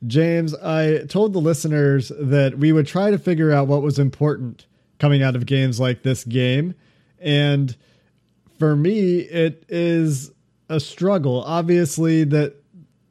James, 0.06 0.54
I 0.56 1.06
told 1.06 1.32
the 1.32 1.40
listeners 1.40 2.12
that 2.20 2.58
we 2.58 2.74
would 2.74 2.86
try 2.86 3.12
to 3.12 3.18
figure 3.18 3.52
out 3.52 3.68
what 3.68 3.82
was 3.82 3.98
important 3.98 4.66
coming 5.00 5.24
out 5.24 5.36
of 5.36 5.46
games 5.46 5.80
like 5.80 6.04
this 6.04 6.26
game. 6.26 6.76
And 7.20 7.76
for 8.60 8.76
me, 8.76 9.20
it 9.20 9.64
is 9.70 10.32
a 10.70 10.82
struggle. 10.82 11.44
Obviously, 11.44 12.26
that 12.26 12.56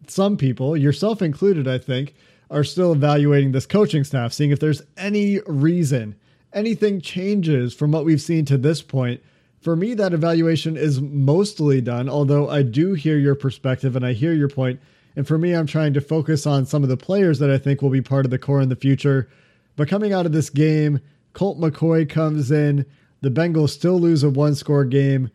some 0.09 0.37
people, 0.37 0.77
yourself 0.77 1.23
included, 1.23 1.67
I 1.67 1.79
think, 1.79 2.15
are 2.51 2.65
still 2.65 2.93
evaluating 2.93 3.53
this 3.53 3.67
coaching 3.67 4.05
staff, 4.05 4.35
seeing 4.35 4.51
if 4.51 4.61
there's 4.61 4.83
any 4.99 5.41
reason 5.47 6.17
anything 6.55 7.01
changes 7.01 7.75
from 7.75 7.93
what 7.93 8.05
we've 8.05 8.23
seen 8.23 8.45
to 8.47 8.57
this 8.57 8.83
point, 8.83 9.21
for 9.61 9.77
me, 9.77 9.95
that 9.95 10.13
evaluation 10.13 10.77
is 10.77 11.01
mostly 11.01 11.81
done, 11.81 12.09
although 12.09 12.51
I 12.51 12.63
do 12.63 12.93
hear 12.93 13.17
your 13.17 13.35
perspective 13.35 13.97
and 13.97 14.05
I 14.05 14.13
hear 14.13 14.35
your 14.35 14.49
point. 14.49 14.79
And 15.17 15.27
for 15.27 15.39
me, 15.39 15.55
I'm 15.55 15.67
trying 15.67 15.95
to 15.95 16.03
focus 16.03 16.47
on 16.47 16.67
some 16.67 16.83
of 16.83 16.91
the 16.91 16.99
players 16.99 17.39
that 17.39 17.51
I 17.51 17.57
think 17.57 17.81
will 17.81 17.89
be 17.89 18.03
part 18.03 18.27
of 18.27 18.31
the 18.31 18.39
core 18.39 18.61
in 18.61 18.69
the 18.69 18.77
future. 18.77 19.31
But 19.77 19.89
coming 19.89 20.13
out 20.13 20.27
of 20.27 20.33
this 20.33 20.51
game, 20.51 21.01
Colt 21.33 21.59
McCoy 21.59 22.09
comes 22.09 22.51
in. 22.51 22.85
The 23.23 23.31
Bengals 23.31 23.71
still 23.71 23.99
lose 23.99 24.23
a 24.23 24.29
one 24.29 24.55
score 24.55 24.85
game. 24.85 25.31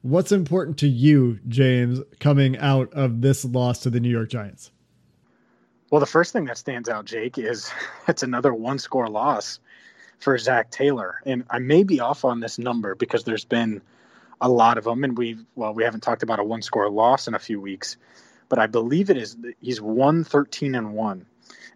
What's 0.00 0.32
important 0.32 0.78
to 0.78 0.88
you, 0.88 1.38
James, 1.48 2.00
coming 2.20 2.56
out 2.56 2.92
of 2.94 3.20
this 3.20 3.44
loss 3.44 3.80
to 3.80 3.90
the 3.90 4.00
New 4.00 4.10
York 4.10 4.30
Giants? 4.30 4.70
Well, 5.90 6.00
the 6.00 6.06
first 6.06 6.32
thing 6.32 6.46
that 6.46 6.58
stands 6.58 6.88
out, 6.88 7.04
Jake, 7.04 7.36
is 7.36 7.70
it's 8.08 8.22
another 8.22 8.54
one 8.54 8.78
score 8.78 9.08
loss 9.08 9.60
for 10.24 10.38
Zac 10.38 10.70
Taylor. 10.70 11.20
And 11.26 11.44
I 11.50 11.58
may 11.58 11.84
be 11.84 12.00
off 12.00 12.24
on 12.24 12.40
this 12.40 12.58
number 12.58 12.94
because 12.94 13.24
there's 13.24 13.44
been 13.44 13.82
a 14.40 14.48
lot 14.48 14.78
of 14.78 14.84
them, 14.84 15.04
and 15.04 15.16
we 15.16 15.36
well 15.54 15.74
we 15.74 15.84
haven't 15.84 16.00
talked 16.00 16.22
about 16.22 16.40
a 16.40 16.44
one 16.44 16.62
score 16.62 16.90
loss 16.90 17.28
in 17.28 17.34
a 17.34 17.38
few 17.38 17.60
weeks, 17.60 17.96
but 18.48 18.58
I 18.58 18.66
believe 18.66 19.10
it 19.10 19.16
is 19.16 19.36
he's 19.60 19.80
won 19.80 20.24
13 20.24 20.74
and 20.74 20.94
one 20.94 21.26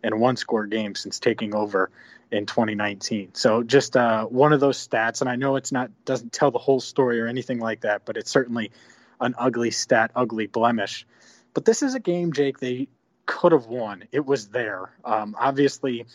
in 0.03 0.19
one 0.19 0.37
score 0.37 0.67
game 0.67 0.95
since 0.95 1.21
taking 1.21 1.55
over 1.55 1.91
in 2.31 2.47
2019. 2.47 3.35
So 3.35 3.63
just 3.63 3.97
uh, 3.97 4.25
one 4.25 4.53
of 4.53 4.61
those 4.61 4.87
stats, 4.87 5.21
and 5.21 5.31
I 5.31 5.37
know 5.37 5.57
it's 5.57 5.71
not 5.71 5.91
doesn't 6.05 6.33
tell 6.33 6.51
the 6.51 6.59
whole 6.59 6.81
story 6.81 7.21
or 7.21 7.27
anything 7.27 7.61
like 7.61 7.83
that, 7.83 8.03
but 8.07 8.17
it's 8.17 8.31
certainly 8.31 8.73
an 9.21 9.35
ugly 9.39 9.71
stat, 9.71 10.11
ugly 10.17 10.47
blemish. 10.47 11.07
But 11.55 11.65
this 11.65 11.83
is 11.83 11.95
a 11.95 12.01
game, 12.01 12.33
Jake. 12.33 12.59
They 12.59 12.89
could 13.27 13.53
have 13.53 13.67
won. 13.67 14.05
It 14.11 14.25
was 14.25 14.49
there. 14.49 14.91
Um, 15.05 15.37
obviously, 15.39 16.07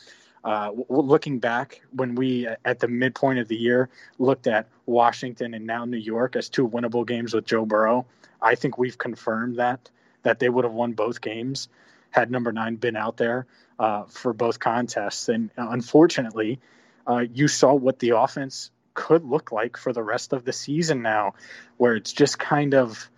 uh, 0.43 0.71
looking 0.89 1.39
back 1.39 1.81
when 1.91 2.15
we 2.15 2.47
at 2.65 2.79
the 2.79 2.87
midpoint 2.87 3.39
of 3.39 3.47
the 3.47 3.55
year 3.55 3.89
looked 4.19 4.47
at 4.47 4.67
Washington 4.85 5.53
and 5.53 5.65
now 5.65 5.85
New 5.85 5.97
York 5.97 6.35
as 6.35 6.49
two 6.49 6.67
winnable 6.67 7.05
games 7.07 7.33
with 7.33 7.45
Joe 7.45 7.65
Burrow, 7.65 8.05
I 8.41 8.55
think 8.55 8.77
we've 8.77 8.97
confirmed 8.97 9.57
that 9.57 9.89
that 10.23 10.39
they 10.39 10.49
would 10.49 10.65
have 10.65 10.73
won 10.73 10.93
both 10.93 11.21
games 11.21 11.69
had 12.13 12.29
number 12.29 12.51
nine 12.51 12.75
been 12.75 12.95
out 12.95 13.17
there 13.17 13.45
uh, 13.79 14.03
for 14.03 14.33
both 14.33 14.59
contests. 14.59 15.29
And 15.29 15.49
unfortunately, 15.57 16.59
uh, 17.07 17.25
you 17.33 17.47
saw 17.47 17.73
what 17.73 17.99
the 17.99 18.11
offense 18.11 18.71
could 18.93 19.25
look 19.25 19.51
like 19.51 19.77
for 19.77 19.91
the 19.91 20.03
rest 20.03 20.31
of 20.31 20.45
the 20.45 20.53
season 20.53 21.01
now, 21.01 21.33
where 21.77 21.95
it's 21.95 22.13
just 22.13 22.37
kind 22.37 22.75
of 22.75 23.09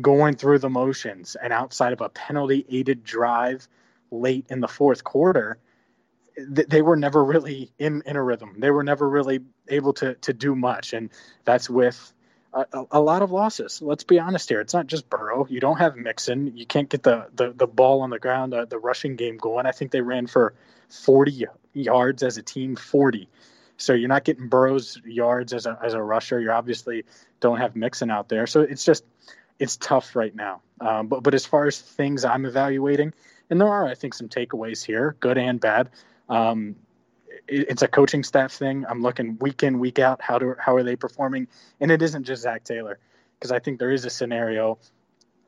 going 0.00 0.36
through 0.36 0.58
the 0.58 0.70
motions 0.70 1.36
and 1.36 1.52
outside 1.52 1.92
of 1.92 2.00
a 2.00 2.08
penalty 2.08 2.64
aided 2.70 3.04
drive 3.04 3.68
late 4.10 4.46
in 4.48 4.60
the 4.60 4.68
fourth 4.68 5.04
quarter 5.04 5.58
they 6.36 6.82
were 6.82 6.96
never 6.96 7.24
really 7.24 7.72
in, 7.78 8.02
in 8.06 8.16
a 8.16 8.22
rhythm. 8.22 8.56
They 8.58 8.70
were 8.70 8.84
never 8.84 9.08
really 9.08 9.40
able 9.68 9.92
to 9.94 10.14
to 10.14 10.32
do 10.32 10.54
much, 10.54 10.92
and 10.92 11.10
that's 11.44 11.68
with 11.68 12.12
a, 12.52 12.84
a, 12.90 13.00
lot 13.00 13.22
of 13.22 13.30
losses. 13.30 13.80
Let's 13.80 14.04
be 14.04 14.18
honest 14.18 14.48
here. 14.48 14.60
It's 14.60 14.74
not 14.74 14.86
just 14.86 15.08
Burrow. 15.08 15.46
You 15.48 15.60
don't 15.60 15.78
have 15.78 15.96
Mixon. 15.96 16.56
You 16.56 16.66
can't 16.66 16.88
get 16.88 17.02
the 17.02 17.28
the, 17.34 17.52
the 17.52 17.66
ball 17.66 18.02
on 18.02 18.10
the 18.10 18.18
ground, 18.18 18.54
uh, 18.54 18.64
the 18.64 18.78
rushing 18.78 19.16
game 19.16 19.36
going. 19.36 19.66
I 19.66 19.72
think 19.72 19.90
they 19.90 20.00
ran 20.00 20.26
for 20.26 20.54
40 20.88 21.46
yards 21.72 22.22
as 22.22 22.36
a 22.36 22.42
team, 22.42 22.76
40. 22.76 23.28
So 23.76 23.92
you're 23.94 24.08
not 24.08 24.24
getting 24.24 24.48
Burrow's 24.48 25.00
yards 25.04 25.52
as 25.52 25.66
a 25.66 25.78
as 25.82 25.94
a 25.94 26.02
rusher. 26.02 26.40
You 26.40 26.50
obviously 26.50 27.04
don't 27.40 27.58
have 27.58 27.76
Mixon 27.76 28.10
out 28.10 28.28
there. 28.28 28.46
So 28.46 28.60
it's 28.62 28.84
just 28.84 29.04
it's 29.58 29.76
tough 29.76 30.16
right 30.16 30.34
now. 30.34 30.60
Um, 30.80 31.06
but 31.06 31.22
but 31.22 31.34
as 31.34 31.46
far 31.46 31.66
as 31.66 31.80
things 31.80 32.24
I'm 32.24 32.46
evaluating, 32.46 33.14
and 33.48 33.60
there 33.60 33.68
are 33.68 33.86
I 33.86 33.94
think 33.94 34.14
some 34.14 34.28
takeaways 34.28 34.84
here, 34.84 35.16
good 35.20 35.38
and 35.38 35.60
bad. 35.60 35.90
Um, 36.30 36.76
it, 37.48 37.68
it's 37.70 37.82
a 37.82 37.88
coaching 37.88 38.22
staff 38.22 38.52
thing. 38.52 38.86
I'm 38.88 39.02
looking 39.02 39.36
week 39.38 39.62
in, 39.62 39.78
week 39.78 39.98
out. 39.98 40.22
How 40.22 40.38
do 40.38 40.54
how 40.58 40.76
are 40.76 40.82
they 40.82 40.96
performing? 40.96 41.48
And 41.80 41.90
it 41.90 42.00
isn't 42.00 42.24
just 42.24 42.42
Zac 42.42 42.64
Taylor, 42.64 42.98
because 43.38 43.52
I 43.52 43.58
think 43.58 43.78
there 43.78 43.90
is 43.90 44.04
a 44.04 44.10
scenario 44.10 44.78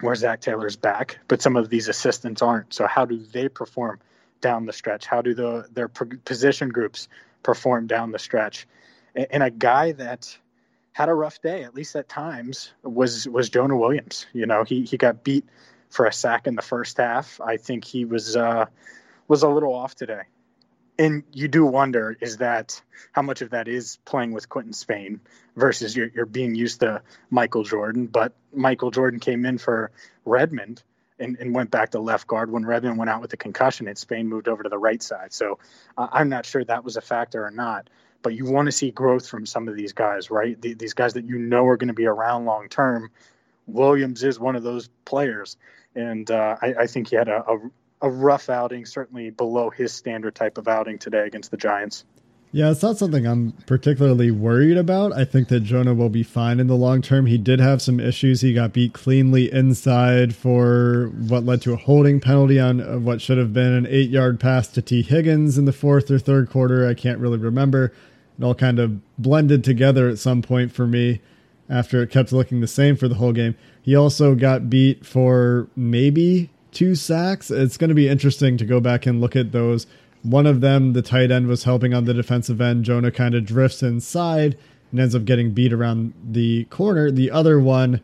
where 0.01 0.15
Zac 0.17 0.41
Taylor's 0.41 0.77
back, 0.77 1.19
but 1.29 1.41
some 1.41 1.57
of 1.57 1.71
these 1.71 1.89
assistants 1.89 2.43
aren't. 2.43 2.75
So 2.75 2.87
how 2.87 3.05
do 3.05 3.19
they 3.19 3.49
perform 3.49 4.01
down 4.41 4.67
the 4.67 4.73
stretch? 4.73 5.07
How 5.07 5.23
do 5.23 5.33
the 5.33 5.69
their 5.73 5.89
position 5.89 6.69
groups 6.69 7.09
perform 7.43 7.87
down 7.87 8.11
the 8.11 8.19
stretch? 8.19 8.67
And, 9.15 9.27
and 9.31 9.43
a 9.43 9.51
guy 9.51 9.93
that 9.93 10.37
had 10.91 11.09
a 11.09 11.15
rough 11.15 11.41
day, 11.41 11.62
at 11.62 11.75
least 11.75 11.95
at 11.97 12.09
times, 12.09 12.73
was 12.83 13.29
was 13.29 13.49
Jonah 13.49 13.77
Williams. 13.77 14.27
You 14.33 14.47
know, 14.47 14.65
he 14.65 14.85
he 14.85 14.97
got 14.97 15.23
beat 15.23 15.45
for 15.89 16.07
a 16.07 16.12
sack 16.12 16.47
in 16.47 16.57
the 16.57 16.62
first 16.62 16.97
half. 16.97 17.41
I 17.41 17.57
think 17.57 17.85
he 17.85 18.05
was 18.05 18.37
uh, 18.37 18.67
was 19.29 19.45
a 19.45 19.49
little 19.49 19.73
off 19.73 19.95
today 19.95 20.23
and 20.99 21.23
you 21.33 21.49
do 21.49 21.65
wonder 21.65 22.17
is 22.21 22.39
that 22.39 22.81
how 23.13 23.23
much 23.23 23.43
of 23.43 23.51
that 23.51 23.69
is 23.69 23.99
playing 24.05 24.33
with 24.33 24.49
Quinton 24.49 24.73
Spain 24.73 25.21
versus 25.57 25.97
you're, 25.97 26.11
you're 26.15 26.27
being 26.27 26.55
used 26.55 26.81
to 26.81 27.03
Michael 27.31 27.65
Jordan. 27.65 28.07
But 28.07 28.35
Michael 28.53 28.91
Jordan 28.91 29.21
came 29.21 29.45
in 29.47 29.59
for 29.59 29.91
Redmond 30.25 30.83
and, 31.19 31.37
and 31.39 31.55
went 31.55 31.71
back 31.71 31.91
to 31.91 32.01
left 32.01 32.27
guard 32.27 32.51
when 32.51 32.65
Redmond 32.65 32.99
went 32.99 33.11
out 33.11 33.21
with 33.21 33.31
the 33.31 33.37
concussion 33.37 33.89
and 33.89 33.97
Spain 33.97 34.29
moved 34.29 34.49
over 34.49 34.63
to 34.63 34.69
the 34.69 34.79
right 34.79 35.03
side. 35.03 35.33
So 35.33 35.59
uh, 35.97 36.09
I'm 36.13 36.29
not 36.29 36.47
sure 36.47 36.65
that 36.65 36.85
was 36.85 36.97
a 36.97 37.03
factor 37.03 37.45
or 37.45 37.51
not. 37.51 37.89
But 38.23 38.35
you 38.35 38.45
want 38.45 38.67
to 38.67 38.73
see 38.73 38.93
growth 38.93 39.29
from 39.29 39.47
some 39.47 39.67
of 39.67 39.75
these 39.75 39.93
guys, 39.93 40.31
right? 40.31 40.61
The, 40.61 40.75
these 40.75 40.95
guys 40.95 41.15
that 41.15 41.25
you 41.25 41.39
know 41.39 41.67
are 41.67 41.77
going 41.77 41.89
to 41.89 41.95
be 41.95 42.07
around 42.07 42.45
long 42.45 42.69
term. 42.69 43.11
Williams 43.67 44.23
is 44.23 44.39
one 44.39 44.55
of 44.55 44.63
those 44.63 44.89
players, 45.05 45.57
and 45.95 46.31
uh, 46.31 46.57
I, 46.61 46.75
I, 46.81 46.87
think 46.87 47.09
he 47.09 47.17
had 47.17 47.29
a, 47.29 47.45
a, 47.49 47.59
a 48.03 48.11
rough 48.11 48.51
outing, 48.51 48.85
certainly 48.85 49.31
below 49.31 49.71
his 49.71 49.93
standard 49.93 50.35
type 50.35 50.59
of 50.59 50.69
outing 50.69 50.99
today 50.99 51.27
against 51.27 51.51
the 51.51 51.57
Giants. 51.57 52.05
Yeah, 52.55 52.71
it's 52.71 52.83
not 52.83 52.99
something 52.99 53.27
I'm 53.27 53.53
particularly 53.67 54.31
worried 54.31 54.77
about. 54.77 55.13
I 55.15 55.25
think 55.25 55.49
that 55.49 55.61
Jonah 55.61 55.95
will 55.95 56.11
be 56.11 56.23
fine 56.23 56.61
in 56.61 56.67
the 56.67 56.75
long 56.75 57.01
term. 57.01 57.25
He 57.25 57.39
did 57.39 57.61
have 57.61 57.81
some 57.81 57.99
issues. 57.99 58.43
He 58.43 58.53
got 58.53 58.75
beat 58.75 58.93
cleanly 58.93 59.51
inside 59.51 60.37
for 60.37 61.11
what 61.17 61.47
led 61.47 61.63
to 61.63 61.73
a 61.73 61.77
holding 61.77 62.21
penalty 62.21 62.61
on 62.61 62.83
uh, 62.83 62.99
what 62.99 63.23
should 63.23 63.39
have 63.39 63.55
been 63.55 63.73
an 63.73 63.87
eight 63.89 64.11
yard 64.11 64.39
pass 64.39 64.69
to 64.69 64.83
Tee 64.83 65.01
Higgins 65.01 65.57
in 65.57 65.65
the 65.65 65.73
fourth 65.73 66.11
or 66.11 66.19
third 66.19 66.51
quarter. 66.51 66.87
I 66.87 66.93
can't 66.93 67.19
really 67.21 67.39
remember. 67.39 67.95
It 68.39 68.45
all 68.45 68.55
kind 68.55 68.79
of 68.79 69.01
blended 69.19 69.65
together 69.65 70.11
at 70.11 70.19
some 70.19 70.43
point 70.43 70.73
for 70.73 70.87
me. 70.87 71.23
after 71.71 72.03
it 72.03 72.11
kept 72.11 72.33
looking 72.33 72.61
the 72.61 72.67
same 72.67 72.97
for 72.97 73.09
the 73.09 73.15
whole 73.15 73.33
game. 73.33 73.55
He 73.81 73.97
also 73.97 74.35
got 74.35 74.69
beat 74.69 75.07
for 75.07 75.69
maybe 75.75 76.51
two 76.73 76.95
sacks. 76.95 77.50
It's 77.50 77.76
going 77.76 77.88
to 77.88 77.95
be 77.95 78.09
interesting 78.09 78.57
to 78.57 78.64
go 78.64 78.81
back 78.81 79.07
and 79.07 79.21
look 79.21 79.37
at 79.37 79.52
those. 79.52 79.87
One 80.23 80.47
of 80.47 80.61
them, 80.61 80.93
the 80.93 81.02
tight 81.02 81.31
end, 81.31 81.47
was 81.47 81.64
helping 81.64 81.95
on 81.95 82.05
the 82.05 82.14
defensive 82.14 82.61
end. 82.61 82.85
Jonah 82.85 83.11
kind 83.11 83.35
of 83.35 83.45
drifts 83.45 83.83
inside 83.83 84.57
and 84.91 85.00
ends 85.00 85.14
up 85.14 85.25
getting 85.25 85.52
beat 85.52 85.73
around 85.73 86.14
the 86.23 86.64
corner. 86.64 87.11
The 87.11 87.31
other 87.31 87.61
one 87.61 88.00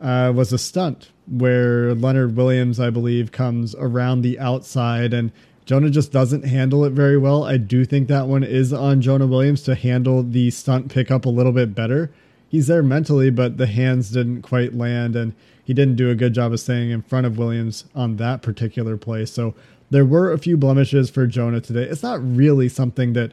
uh, 0.00 0.32
was 0.34 0.52
a 0.52 0.58
stunt 0.58 1.10
where 1.26 1.94
Leonard 1.94 2.36
Williams, 2.36 2.78
I 2.78 2.90
believe, 2.90 3.32
comes 3.32 3.74
around 3.74 4.22
the 4.22 4.38
outside 4.38 5.12
and 5.12 5.32
Jonah 5.64 5.90
just 5.90 6.12
doesn't 6.12 6.44
handle 6.44 6.84
it 6.84 6.92
very 6.92 7.18
well. 7.18 7.42
I 7.42 7.56
do 7.56 7.84
think 7.84 8.06
that 8.06 8.28
one 8.28 8.44
is 8.44 8.72
on 8.72 9.00
Jonah 9.00 9.26
Williams 9.26 9.62
to 9.62 9.74
handle 9.74 10.22
the 10.22 10.50
stunt 10.50 10.92
pickup 10.92 11.24
a 11.24 11.30
little 11.30 11.50
bit 11.50 11.74
better. 11.74 12.12
He's 12.48 12.68
there 12.68 12.84
mentally, 12.84 13.30
but 13.30 13.56
the 13.56 13.66
hands 13.66 14.10
didn't 14.10 14.42
quite 14.42 14.74
land, 14.74 15.16
and 15.16 15.34
he 15.66 15.74
didn't 15.74 15.96
do 15.96 16.08
a 16.08 16.14
good 16.14 16.32
job 16.32 16.52
of 16.52 16.60
staying 16.60 16.90
in 16.90 17.02
front 17.02 17.26
of 17.26 17.36
Williams 17.36 17.84
on 17.94 18.16
that 18.16 18.40
particular 18.40 18.96
play. 18.96 19.26
So 19.26 19.54
there 19.90 20.06
were 20.06 20.32
a 20.32 20.38
few 20.38 20.56
blemishes 20.56 21.10
for 21.10 21.26
Jonah 21.26 21.60
today. 21.60 21.82
It's 21.82 22.02
not 22.02 22.20
really 22.22 22.68
something 22.68 23.12
that 23.12 23.32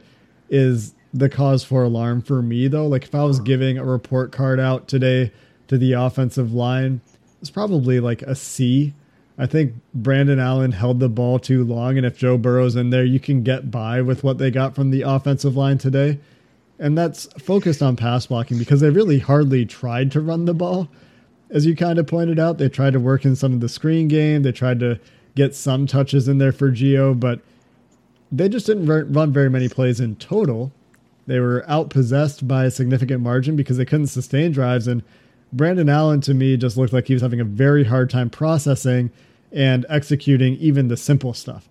is 0.50 0.94
the 1.14 1.28
cause 1.28 1.64
for 1.64 1.84
alarm 1.84 2.20
for 2.20 2.42
me, 2.42 2.68
though. 2.68 2.86
Like 2.86 3.04
if 3.04 3.14
I 3.14 3.24
was 3.24 3.40
giving 3.40 3.78
a 3.78 3.84
report 3.84 4.32
card 4.32 4.60
out 4.60 4.88
today 4.88 5.32
to 5.68 5.78
the 5.78 5.92
offensive 5.92 6.52
line, 6.52 7.00
it's 7.40 7.50
probably 7.50 8.00
like 8.00 8.22
a 8.22 8.34
C 8.34 8.94
I 9.36 9.46
think 9.46 9.74
Brandon 9.92 10.38
Allen 10.38 10.72
held 10.72 11.00
the 11.00 11.08
ball 11.08 11.38
too 11.38 11.64
long, 11.64 11.96
and 11.96 12.06
if 12.06 12.16
Joe 12.16 12.38
Burrow's 12.38 12.76
in 12.76 12.90
there, 12.90 13.04
you 13.04 13.18
can 13.18 13.42
get 13.42 13.70
by 13.70 14.00
with 14.00 14.22
what 14.22 14.38
they 14.38 14.50
got 14.50 14.74
from 14.74 14.90
the 14.90 15.02
offensive 15.02 15.56
line 15.56 15.78
today. 15.78 16.20
And 16.78 16.96
that's 16.96 17.26
focused 17.38 17.82
on 17.82 17.96
pass 17.96 18.26
blocking 18.26 18.58
because 18.58 18.80
they 18.80 18.90
really 18.90 19.18
hardly 19.18 19.64
tried 19.64 20.12
to 20.12 20.20
run 20.20 20.44
the 20.44 20.54
ball. 20.54 20.88
As 21.54 21.64
you 21.64 21.76
kind 21.76 21.98
of 21.98 22.06
pointed 22.06 22.38
out, 22.38 22.58
they 22.58 22.68
tried 22.68 22.92
to 22.92 23.00
work 23.00 23.24
in 23.24 23.36
some 23.36 23.54
of 23.54 23.60
the 23.60 23.68
screen 23.68 24.08
game. 24.08 24.42
They 24.42 24.52
tried 24.52 24.80
to 24.80 25.00
get 25.36 25.54
some 25.54 25.86
touches 25.86 26.28
in 26.28 26.38
there 26.38 26.52
for 26.52 26.70
Gio, 26.70 27.18
but 27.18 27.40
they 28.30 28.48
just 28.48 28.66
didn't 28.66 28.86
run 28.86 29.32
very 29.32 29.48
many 29.48 29.68
plays 29.68 30.00
in 30.00 30.16
total. 30.16 30.72
They 31.26 31.38
were 31.38 31.64
outpossessed 31.68 32.46
by 32.46 32.64
a 32.64 32.70
significant 32.70 33.22
margin 33.22 33.54
because 33.56 33.76
they 33.76 33.84
couldn't 33.84 34.08
sustain 34.08 34.50
drives. 34.50 34.88
And 34.88 35.02
Brandon 35.52 35.88
Allen 35.88 36.20
to 36.22 36.34
me 36.34 36.56
just 36.56 36.76
looked 36.76 36.92
like 36.92 37.06
he 37.06 37.14
was 37.14 37.22
having 37.22 37.40
a 37.40 37.44
very 37.44 37.84
hard 37.84 38.10
time 38.10 38.30
processing 38.30 39.10
and 39.52 39.86
executing 39.88 40.56
even 40.56 40.88
the 40.88 40.96
simple 40.96 41.32
stuff. 41.32 41.68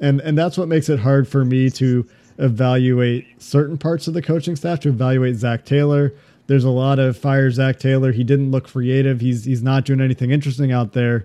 And 0.00 0.20
and 0.20 0.36
that's 0.36 0.58
what 0.58 0.66
makes 0.66 0.88
it 0.88 0.98
hard 0.98 1.28
for 1.28 1.44
me 1.44 1.70
to 1.70 2.06
evaluate 2.38 3.40
certain 3.40 3.78
parts 3.78 4.08
of 4.08 4.14
the 4.14 4.22
coaching 4.22 4.56
staff 4.56 4.80
to 4.80 4.88
evaluate 4.88 5.36
Zac 5.36 5.64
Taylor. 5.64 6.12
There's 6.50 6.64
a 6.64 6.70
lot 6.70 6.98
of 6.98 7.16
fire 7.16 7.48
Zac 7.52 7.78
Taylor. 7.78 8.10
He 8.10 8.24
didn't 8.24 8.50
look 8.50 8.66
creative. 8.66 9.20
He's 9.20 9.44
he's 9.44 9.62
not 9.62 9.84
doing 9.84 10.00
anything 10.00 10.32
interesting 10.32 10.72
out 10.72 10.94
there. 10.94 11.24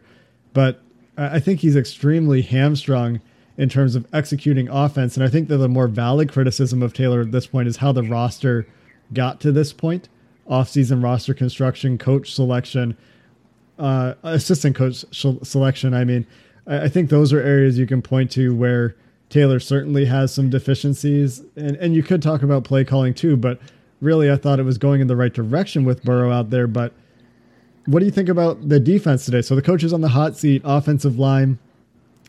But 0.53 0.83
I 1.17 1.39
think 1.39 1.61
he's 1.61 1.75
extremely 1.75 2.43
hamstrung 2.43 3.21
in 3.57 3.67
terms 3.67 3.95
of 3.95 4.05
executing 4.13 4.69
offense. 4.69 5.17
And 5.17 5.23
I 5.23 5.27
think 5.27 5.47
that 5.47 5.57
the 5.57 5.67
more 5.67 5.87
valid 5.87 6.31
criticism 6.31 6.83
of 6.83 6.93
Taylor 6.93 7.21
at 7.21 7.31
this 7.31 7.47
point 7.47 7.67
is 7.67 7.77
how 7.77 7.91
the 7.91 8.03
roster 8.03 8.67
got 9.13 9.39
to 9.39 9.51
this 9.51 9.73
point 9.73 10.09
offseason 10.47 11.03
roster 11.03 11.33
construction, 11.33 11.97
coach 11.97 12.31
selection, 12.31 12.95
uh, 13.79 14.13
assistant 14.21 14.75
coach 14.75 15.05
selection. 15.11 15.95
I 15.95 16.03
mean, 16.03 16.27
I, 16.67 16.87
think 16.87 17.09
those 17.09 17.33
are 17.33 17.39
areas 17.39 17.79
you 17.79 17.87
can 17.87 18.03
point 18.03 18.29
to 18.33 18.55
where 18.55 18.95
Taylor 19.29 19.59
certainly 19.59 20.05
has 20.05 20.31
some 20.31 20.51
deficiencies, 20.51 21.41
and 21.55 21.75
and 21.77 21.95
you 21.95 22.03
could 22.03 22.21
talk 22.21 22.43
about 22.43 22.63
play 22.63 22.85
calling 22.85 23.15
too. 23.15 23.35
But 23.35 23.59
really, 24.05 24.31
I 24.31 24.37
thought 24.37 24.59
it 24.59 24.63
was 24.63 24.77
going 24.77 25.01
in 25.01 25.07
the 25.07 25.15
right 25.15 25.33
direction 25.33 25.83
with 25.83 26.03
Burrow 26.03 26.31
out 26.31 26.49
there. 26.49 26.67
But 26.67 26.93
what 27.85 27.99
do 27.99 28.05
you 28.05 28.11
think 28.11 28.29
about 28.29 28.69
the 28.69 28.79
defense 28.79 29.25
today? 29.25 29.41
So 29.41 29.55
the 29.55 29.61
coach 29.61 29.83
is 29.83 29.93
on 29.93 30.01
the 30.01 30.09
hot 30.09 30.37
seat, 30.37 30.61
offensive 30.63 31.19
line. 31.19 31.59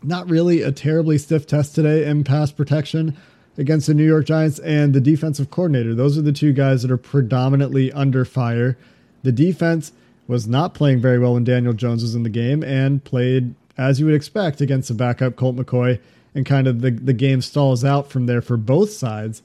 Not 0.02 0.28
really 0.28 0.62
a 0.62 0.72
terribly 0.72 1.18
stiff 1.18 1.46
test 1.46 1.74
today 1.74 2.06
in 2.06 2.24
pass 2.24 2.50
protection 2.50 3.16
against 3.56 3.86
the 3.86 3.94
New 3.94 4.06
York 4.06 4.26
Giants 4.26 4.58
and 4.58 4.94
the 4.94 5.00
defensive 5.00 5.50
coordinator. 5.50 5.94
Those 5.94 6.18
are 6.18 6.22
the 6.22 6.32
two 6.32 6.52
guys 6.52 6.82
that 6.82 6.90
are 6.90 6.98
predominantly 6.98 7.92
under 7.92 8.24
fire. 8.24 8.76
The 9.22 9.32
defense 9.32 9.92
was 10.26 10.46
not 10.46 10.74
playing 10.74 11.00
very 11.00 11.18
well 11.18 11.34
when 11.34 11.44
Daniel 11.44 11.72
Jones 11.72 12.02
was 12.02 12.14
in 12.14 12.22
the 12.22 12.28
game 12.28 12.62
and 12.62 13.02
played 13.02 13.54
as 13.78 14.00
you 14.00 14.06
would 14.06 14.14
expect 14.14 14.60
against 14.60 14.88
the 14.88 14.94
backup 14.94 15.36
Colt 15.36 15.56
McCoy 15.56 16.00
and 16.34 16.44
kind 16.44 16.66
of 16.66 16.80
the, 16.80 16.90
the 16.90 17.12
game 17.12 17.40
stalls 17.40 17.84
out 17.84 18.10
from 18.10 18.26
there 18.26 18.42
for 18.42 18.56
both 18.56 18.90
sides. 18.90 19.42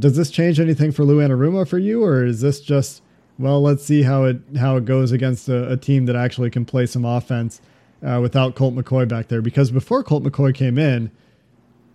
Does 0.00 0.16
this 0.16 0.30
change 0.30 0.58
anything 0.58 0.92
for 0.92 1.04
Lou 1.04 1.18
Anarumo 1.18 1.68
for 1.68 1.78
you, 1.78 2.02
or 2.02 2.24
is 2.24 2.40
this 2.40 2.60
just 2.60 3.02
well, 3.38 3.62
let's 3.62 3.82
see 3.84 4.02
how 4.02 4.24
it 4.24 4.38
how 4.58 4.76
it 4.76 4.84
goes 4.84 5.12
against 5.12 5.48
a, 5.48 5.72
a 5.72 5.76
team 5.76 6.06
that 6.06 6.16
actually 6.16 6.50
can 6.50 6.64
play 6.66 6.86
some 6.86 7.04
offense 7.04 7.60
uh, 8.06 8.18
without 8.20 8.54
Colt 8.54 8.74
McCoy 8.74 9.08
back 9.08 9.28
there? 9.28 9.40
Because 9.40 9.70
before 9.70 10.02
Colt 10.02 10.22
McCoy 10.22 10.54
came 10.54 10.78
in, 10.78 11.10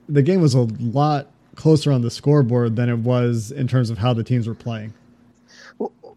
the 0.10 0.24
game 0.24 0.42
was 0.42 0.56
a 0.56 0.62
lot 0.80 1.28
closer 1.56 1.92
on 1.92 2.02
the 2.02 2.10
scoreboard 2.10 2.76
than 2.76 2.90
it 2.90 2.98
was 2.98 3.52
in 3.52 3.68
terms 3.68 3.90
of 3.90 3.98
how 4.00 4.14
the 4.14 4.24
teams 4.24 4.48
were 4.48 4.56
playing. 4.56 4.94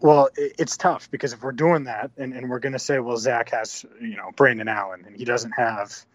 Well, 0.01 0.29
it's 0.35 0.77
tough 0.77 1.11
because 1.11 1.33
if 1.33 1.43
we're 1.43 1.51
doing 1.51 1.83
that 1.83 2.11
and, 2.17 2.33
and 2.33 2.49
we're 2.49 2.59
going 2.59 2.73
to 2.73 2.79
say, 2.79 2.99
well, 2.99 3.17
Zac 3.17 3.49
has, 3.49 3.85
you 4.01 4.15
know, 4.15 4.31
Brandon 4.35 4.67
Allen 4.67 5.03
and 5.05 5.15
he 5.15 5.25
doesn't 5.25 5.51
have 5.51 6.05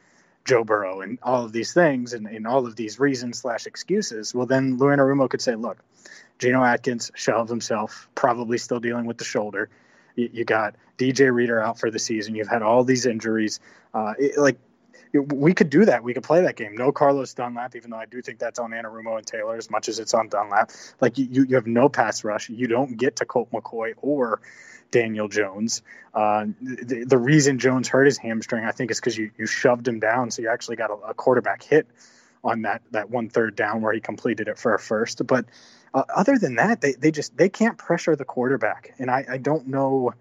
Joe 0.45 0.65
Burrow 0.65 1.01
and 1.01 1.19
all 1.23 1.45
of 1.45 1.53
these 1.53 1.73
things 1.73 2.13
and, 2.13 2.27
and 2.27 2.47
all 2.47 2.67
of 2.67 2.77
these 2.77 2.99
reasons 2.99 3.39
slash 3.39 3.67
excuses, 3.67 4.35
well, 4.35 4.47
then 4.47 4.77
Lou 4.77 4.89
Anarumo 4.89 5.29
could 5.29 5.41
say, 5.41 5.55
look, 5.55 5.79
Geno 6.39 6.63
Atkins 6.63 7.11
shelved 7.15 7.49
himself, 7.49 8.09
probably 8.15 8.59
still 8.59 8.81
dealing 8.81 9.07
with 9.07 9.19
the 9.19 9.25
shoulder. 9.25 9.71
You, 10.17 10.29
you 10.33 10.45
got 10.45 10.75
DJ 10.99 11.33
Reader 11.33 11.61
out 11.61 11.79
for 11.79 11.91
the 11.91 11.99
season. 11.99 12.35
You've 12.35 12.49
had 12.49 12.63
all 12.63 12.85
these 12.85 13.07
injuries. 13.07 13.61
Uh, 13.95 14.15
it, 14.19 14.37
like 14.37 14.59
we 15.21 15.55
could 15.55 15.71
do 15.71 15.85
that. 15.85 16.03
We 16.03 16.15
could 16.15 16.25
play 16.25 16.43
that 16.43 16.57
game. 16.57 16.75
No 16.75 16.93
Carlos 16.93 17.35
Dunlap, 17.35 17.77
even 17.77 17.91
though 17.91 17.99
I 17.99 18.07
do 18.07 18.21
think 18.21 18.39
that's 18.39 18.59
on 18.59 18.73
Anarumo 18.73 19.17
and 19.17 19.27
Taylor 19.27 19.57
as 19.57 19.71
much 19.71 19.89
as 19.89 19.99
it's 19.99 20.15
on 20.15 20.29
Dunlap. 20.29 20.71
Like 21.01 21.19
you, 21.19 21.45
you 21.49 21.55
have 21.55 21.67
no 21.67 21.89
pass 21.89 22.25
rush. 22.25 22.49
You 22.49 22.67
don't 22.67 22.97
get 22.97 23.17
to 23.17 23.25
Colt 23.25 23.51
McCoy 23.53 23.95
or 23.99 24.41
Daniel 24.91 25.29
Jones. 25.29 25.83
Uh, 26.13 26.47
the, 26.61 27.05
the, 27.05 27.19
reason 27.19 27.59
Jones 27.59 27.89
hurt 27.89 28.05
his 28.05 28.19
hamstring, 28.19 28.65
I 28.65 28.73
think, 28.73 28.91
is 28.91 29.01
because 29.01 29.17
you, 29.17 29.31
you 29.37 29.47
shoved 29.47 29.87
him 29.87 30.01
down. 30.01 30.31
So 30.31 30.43
you 30.43 30.49
actually 30.49 30.77
got 30.77 30.91
a, 30.91 30.95
a, 31.11 31.15
quarterback 31.15 31.63
hit 31.63 31.89
on 32.45 32.63
that 32.63 32.83
that 32.93 33.11
one 33.11 33.29
third 33.29 33.57
down 33.57 33.83
where 33.83 33.93
he 33.93 34.01
completed 34.01 34.49
it 34.49 34.59
for 34.59 34.75
a 34.75 34.79
first. 34.79 35.27
But 35.27 35.47
uh, 35.93 36.05
other 36.15 36.39
than 36.39 36.57
that, 36.57 36.81
they, 36.81 36.93
they 36.93 37.11
just 37.11 37.37
they 37.37 37.49
can't 37.49 37.79
pressure 37.79 38.15
the 38.15 38.25
quarterback, 38.25 38.95
and 38.99 39.11
I, 39.11 39.25
I 39.29 39.39
don't 39.39 39.69
know 39.69 40.13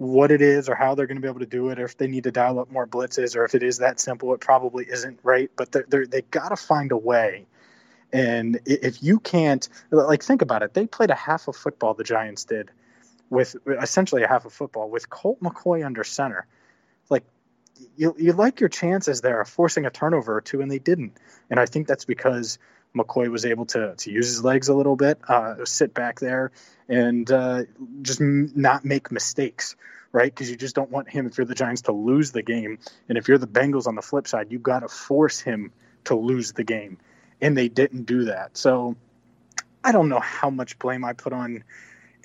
what 0.00 0.30
it 0.30 0.40
is 0.40 0.70
or 0.70 0.74
how 0.74 0.94
they're 0.94 1.06
going 1.06 1.18
to 1.18 1.20
be 1.20 1.28
able 1.28 1.40
to 1.40 1.46
do 1.46 1.68
it 1.68 1.78
or 1.78 1.84
if 1.84 1.98
they 1.98 2.06
need 2.06 2.24
to 2.24 2.30
dial 2.30 2.58
up 2.58 2.72
more 2.72 2.86
blitzes 2.86 3.36
or 3.36 3.44
if 3.44 3.54
it 3.54 3.62
is 3.62 3.76
that 3.76 4.00
simple 4.00 4.32
it 4.32 4.40
probably 4.40 4.86
isn't 4.88 5.20
right? 5.22 5.50
But 5.56 5.72
they're, 5.72 5.84
they're, 5.86 6.06
they 6.06 6.22
got 6.22 6.48
to 6.48 6.56
find 6.56 6.90
a 6.90 6.96
way. 6.96 7.44
And 8.10 8.60
if 8.64 9.02
you 9.02 9.20
can't 9.20 9.68
like 9.90 10.22
think 10.22 10.40
about 10.40 10.62
it 10.62 10.72
they 10.72 10.86
played 10.86 11.10
a 11.10 11.14
half 11.14 11.48
of 11.48 11.54
football 11.56 11.92
the 11.92 12.02
giants 12.02 12.44
did 12.44 12.70
with 13.28 13.54
essentially 13.68 14.22
a 14.22 14.26
half 14.26 14.46
of 14.46 14.54
football 14.54 14.88
with 14.88 15.10
colt 15.10 15.38
mccoy 15.42 15.84
under 15.84 16.02
center. 16.02 16.46
Like 17.10 17.24
you, 17.98 18.16
you 18.18 18.32
like 18.32 18.58
your 18.58 18.70
chances 18.70 19.20
there 19.20 19.42
of 19.42 19.50
forcing 19.50 19.84
a 19.84 19.90
turnover 19.90 20.34
or 20.34 20.40
two 20.40 20.62
and 20.62 20.70
they 20.70 20.78
didn't. 20.78 21.12
And 21.50 21.60
i 21.60 21.66
think 21.66 21.86
that's 21.86 22.06
because 22.06 22.58
McCoy 22.94 23.28
was 23.28 23.46
able 23.46 23.66
to 23.66 23.94
to 23.96 24.10
use 24.10 24.26
his 24.26 24.44
legs 24.44 24.68
a 24.68 24.74
little 24.74 24.96
bit, 24.96 25.18
uh, 25.28 25.64
sit 25.64 25.94
back 25.94 26.20
there, 26.20 26.50
and 26.88 27.30
uh, 27.30 27.62
just 28.02 28.20
m- 28.20 28.52
not 28.54 28.84
make 28.84 29.12
mistakes, 29.12 29.76
right? 30.12 30.32
Because 30.32 30.50
you 30.50 30.56
just 30.56 30.74
don't 30.74 30.90
want 30.90 31.08
him 31.08 31.26
if 31.26 31.38
you're 31.38 31.44
the 31.44 31.54
Giants 31.54 31.82
to 31.82 31.92
lose 31.92 32.32
the 32.32 32.42
game, 32.42 32.78
and 33.08 33.16
if 33.16 33.28
you're 33.28 33.38
the 33.38 33.46
Bengals 33.46 33.86
on 33.86 33.94
the 33.94 34.02
flip 34.02 34.26
side, 34.26 34.48
you've 34.50 34.62
got 34.62 34.80
to 34.80 34.88
force 34.88 35.40
him 35.40 35.72
to 36.04 36.16
lose 36.16 36.52
the 36.52 36.64
game, 36.64 36.98
and 37.40 37.56
they 37.56 37.68
didn't 37.68 38.04
do 38.04 38.24
that. 38.24 38.56
So 38.56 38.96
I 39.84 39.92
don't 39.92 40.08
know 40.08 40.20
how 40.20 40.50
much 40.50 40.78
blame 40.78 41.04
I 41.04 41.12
put 41.12 41.32
on 41.32 41.62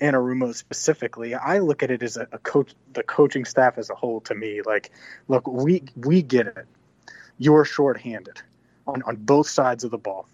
Anarumo 0.00 0.54
specifically. 0.54 1.34
I 1.34 1.60
look 1.60 1.84
at 1.84 1.90
it 1.92 2.02
as 2.02 2.16
a, 2.16 2.26
a 2.32 2.38
coach, 2.38 2.74
the 2.92 3.04
coaching 3.04 3.44
staff 3.44 3.78
as 3.78 3.88
a 3.88 3.94
whole. 3.94 4.20
To 4.22 4.34
me, 4.34 4.62
like, 4.62 4.90
look, 5.28 5.46
we 5.46 5.84
we 5.94 6.22
get 6.22 6.48
it. 6.48 6.66
You're 7.38 7.64
shorthanded 7.64 8.42
on 8.84 9.02
on 9.02 9.14
both 9.14 9.48
sides 9.48 9.84
of 9.84 9.92
the 9.92 9.98
ball 9.98 10.26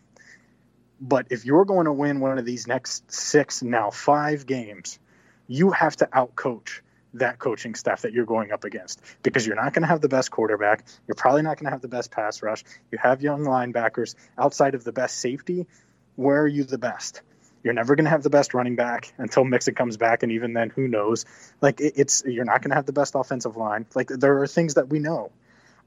but 1.03 1.27
if 1.31 1.45
you're 1.45 1.65
going 1.65 1.87
to 1.87 1.93
win 1.93 2.21
one 2.21 2.39
of 2.39 2.45
these 2.45 2.69
next 2.69 3.11
six, 3.13 3.61
now 3.61 3.91
five 3.91 4.47
games, 4.47 5.01
you 5.49 5.73
have 5.73 5.97
to 5.97 6.07
outcoach 6.07 6.81
that 7.15 7.41
coaching 7.41 7.75
staff 7.75 8.03
that 8.03 8.13
you're 8.13 8.25
going 8.25 8.53
up 8.53 8.63
against 8.63 9.03
because 9.23 9.45
you're 9.45 9.57
not 9.57 9.75
going 9.75 9.83
to 9.83 9.89
have 9.89 10.01
the 10.01 10.09
best 10.09 10.31
quarterback. 10.31 10.87
You're 11.07 11.17
probably 11.17 11.43
not 11.43 11.59
going 11.59 11.65
to 11.65 11.73
have 11.73 11.83
the 11.83 11.89
best 11.89 12.13
pass 12.13 12.41
rush. 12.41 12.63
You 12.93 12.99
have 12.99 13.21
young 13.21 13.41
linebackers 13.41 14.15
outside 14.39 14.77
of 14.77 14.85
the 14.85 14.93
best 14.93 15.19
safety. 15.19 15.67
Where 16.15 16.41
are 16.41 16.49
you 16.49 16.63
the 16.63 16.79
best? 16.79 17.21
You're 17.65 17.75
never 17.75 17.97
going 17.97 18.05
to 18.05 18.11
have 18.11 18.23
the 18.23 18.31
best 18.31 18.55
running 18.55 18.77
back 18.77 19.13
until 19.19 19.45
Mixon 19.45 19.75
comes 19.75 19.97
back, 19.97 20.23
and 20.23 20.33
even 20.33 20.53
then, 20.53 20.71
who 20.71 20.89
knows? 20.89 21.27
Like 21.61 21.81
it's 21.81 22.23
you're 22.25 22.45
not 22.45 22.63
going 22.63 22.71
to 22.71 22.77
have 22.77 22.87
the 22.87 22.93
best 22.93 23.15
offensive 23.17 23.57
line. 23.57 23.87
Like 23.95 24.09
there 24.09 24.41
are 24.43 24.47
things 24.47 24.75
that 24.75 24.89
we 24.89 25.01
know, 25.01 25.33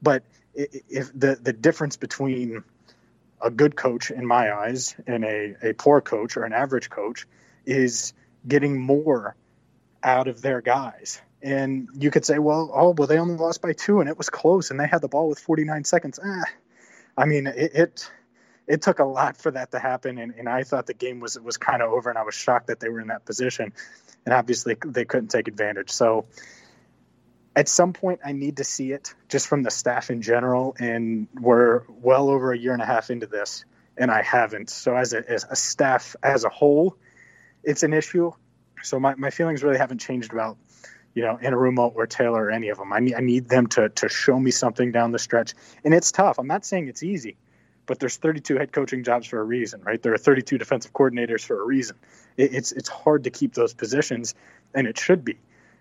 but 0.02 0.22
if 0.54 1.10
the 1.14 1.38
the 1.40 1.52
difference 1.52 1.96
between 1.96 2.64
a 3.40 3.50
good 3.50 3.76
coach 3.76 4.10
in 4.10 4.26
my 4.26 4.52
eyes 4.52 4.94
and 5.06 5.24
a, 5.24 5.56
a 5.62 5.72
poor 5.74 6.00
coach 6.00 6.36
or 6.36 6.44
an 6.44 6.52
average 6.52 6.90
coach 6.90 7.26
is 7.64 8.12
getting 8.46 8.80
more 8.80 9.36
out 10.02 10.28
of 10.28 10.40
their 10.40 10.60
guys. 10.60 11.20
And 11.42 11.88
you 11.94 12.10
could 12.10 12.24
say, 12.24 12.38
well, 12.38 12.70
oh, 12.72 12.94
well, 12.96 13.06
they 13.06 13.18
only 13.18 13.36
lost 13.36 13.60
by 13.60 13.72
two 13.72 14.00
and 14.00 14.08
it 14.08 14.16
was 14.16 14.30
close 14.30 14.70
and 14.70 14.80
they 14.80 14.86
had 14.86 15.00
the 15.00 15.08
ball 15.08 15.28
with 15.28 15.38
49 15.38 15.84
seconds. 15.84 16.18
Eh. 16.18 16.42
I 17.16 17.26
mean, 17.26 17.46
it, 17.46 17.74
it, 17.74 18.10
it 18.66 18.82
took 18.82 18.98
a 18.98 19.04
lot 19.04 19.36
for 19.36 19.50
that 19.50 19.72
to 19.72 19.78
happen. 19.78 20.18
And, 20.18 20.34
and 20.34 20.48
I 20.48 20.62
thought 20.64 20.86
the 20.86 20.94
game 20.94 21.20
was, 21.20 21.38
was 21.38 21.56
kind 21.56 21.82
of 21.82 21.92
over 21.92 22.08
and 22.08 22.18
I 22.18 22.22
was 22.22 22.34
shocked 22.34 22.68
that 22.68 22.80
they 22.80 22.88
were 22.88 23.00
in 23.00 23.08
that 23.08 23.24
position. 23.24 23.72
And 24.24 24.34
obviously 24.34 24.76
they 24.84 25.04
couldn't 25.04 25.28
take 25.28 25.48
advantage. 25.48 25.90
So 25.90 26.26
at 27.56 27.68
some 27.68 27.94
point 27.94 28.20
I 28.24 28.32
need 28.32 28.58
to 28.58 28.64
see 28.64 28.92
it 28.92 29.14
just 29.28 29.48
from 29.48 29.62
the 29.62 29.70
staff 29.70 30.10
in 30.10 30.20
general. 30.20 30.76
And 30.78 31.26
we're 31.40 31.82
well 31.88 32.28
over 32.28 32.52
a 32.52 32.58
year 32.58 32.74
and 32.74 32.82
a 32.82 32.86
half 32.86 33.10
into 33.10 33.26
this 33.26 33.64
and 33.96 34.10
I 34.10 34.22
haven't. 34.22 34.68
So 34.68 34.94
as 34.94 35.14
a, 35.14 35.28
as 35.28 35.44
a 35.50 35.56
staff 35.56 36.14
as 36.22 36.44
a 36.44 36.50
whole, 36.50 36.96
it's 37.64 37.82
an 37.82 37.94
issue. 37.94 38.30
So 38.82 39.00
my, 39.00 39.14
my 39.14 39.30
feelings 39.30 39.64
really 39.64 39.78
haven't 39.78 39.98
changed 39.98 40.32
about 40.32 40.58
you 41.14 41.22
know, 41.22 41.38
Anarumo 41.42 41.92
or 41.94 42.06
Taylor 42.06 42.44
or 42.44 42.50
any 42.50 42.68
of 42.68 42.76
them. 42.76 42.92
I 42.92 43.00
need, 43.00 43.14
I 43.14 43.20
need 43.20 43.48
them 43.48 43.68
to, 43.68 43.88
to 43.88 44.08
show 44.10 44.38
me 44.38 44.50
something 44.50 44.92
down 44.92 45.12
the 45.12 45.18
stretch. 45.18 45.54
And 45.82 45.94
it's 45.94 46.12
tough. 46.12 46.38
I'm 46.38 46.46
not 46.46 46.66
saying 46.66 46.88
it's 46.88 47.02
easy, 47.02 47.38
but 47.86 47.98
there's 47.98 48.18
32 48.18 48.58
head 48.58 48.70
coaching 48.70 49.02
jobs 49.02 49.26
for 49.26 49.40
a 49.40 49.42
reason, 49.42 49.80
right? 49.80 50.00
There 50.00 50.12
are 50.12 50.18
32 50.18 50.58
defensive 50.58 50.92
coordinators 50.92 51.42
for 51.42 51.58
a 51.58 51.64
reason. 51.64 51.96
It, 52.36 52.54
it's, 52.54 52.70
it's 52.70 52.90
hard 52.90 53.24
to 53.24 53.30
keep 53.30 53.54
those 53.54 53.72
positions, 53.72 54.34
and 54.74 54.86
it 54.86 54.98
should 54.98 55.24
be. 55.24 55.38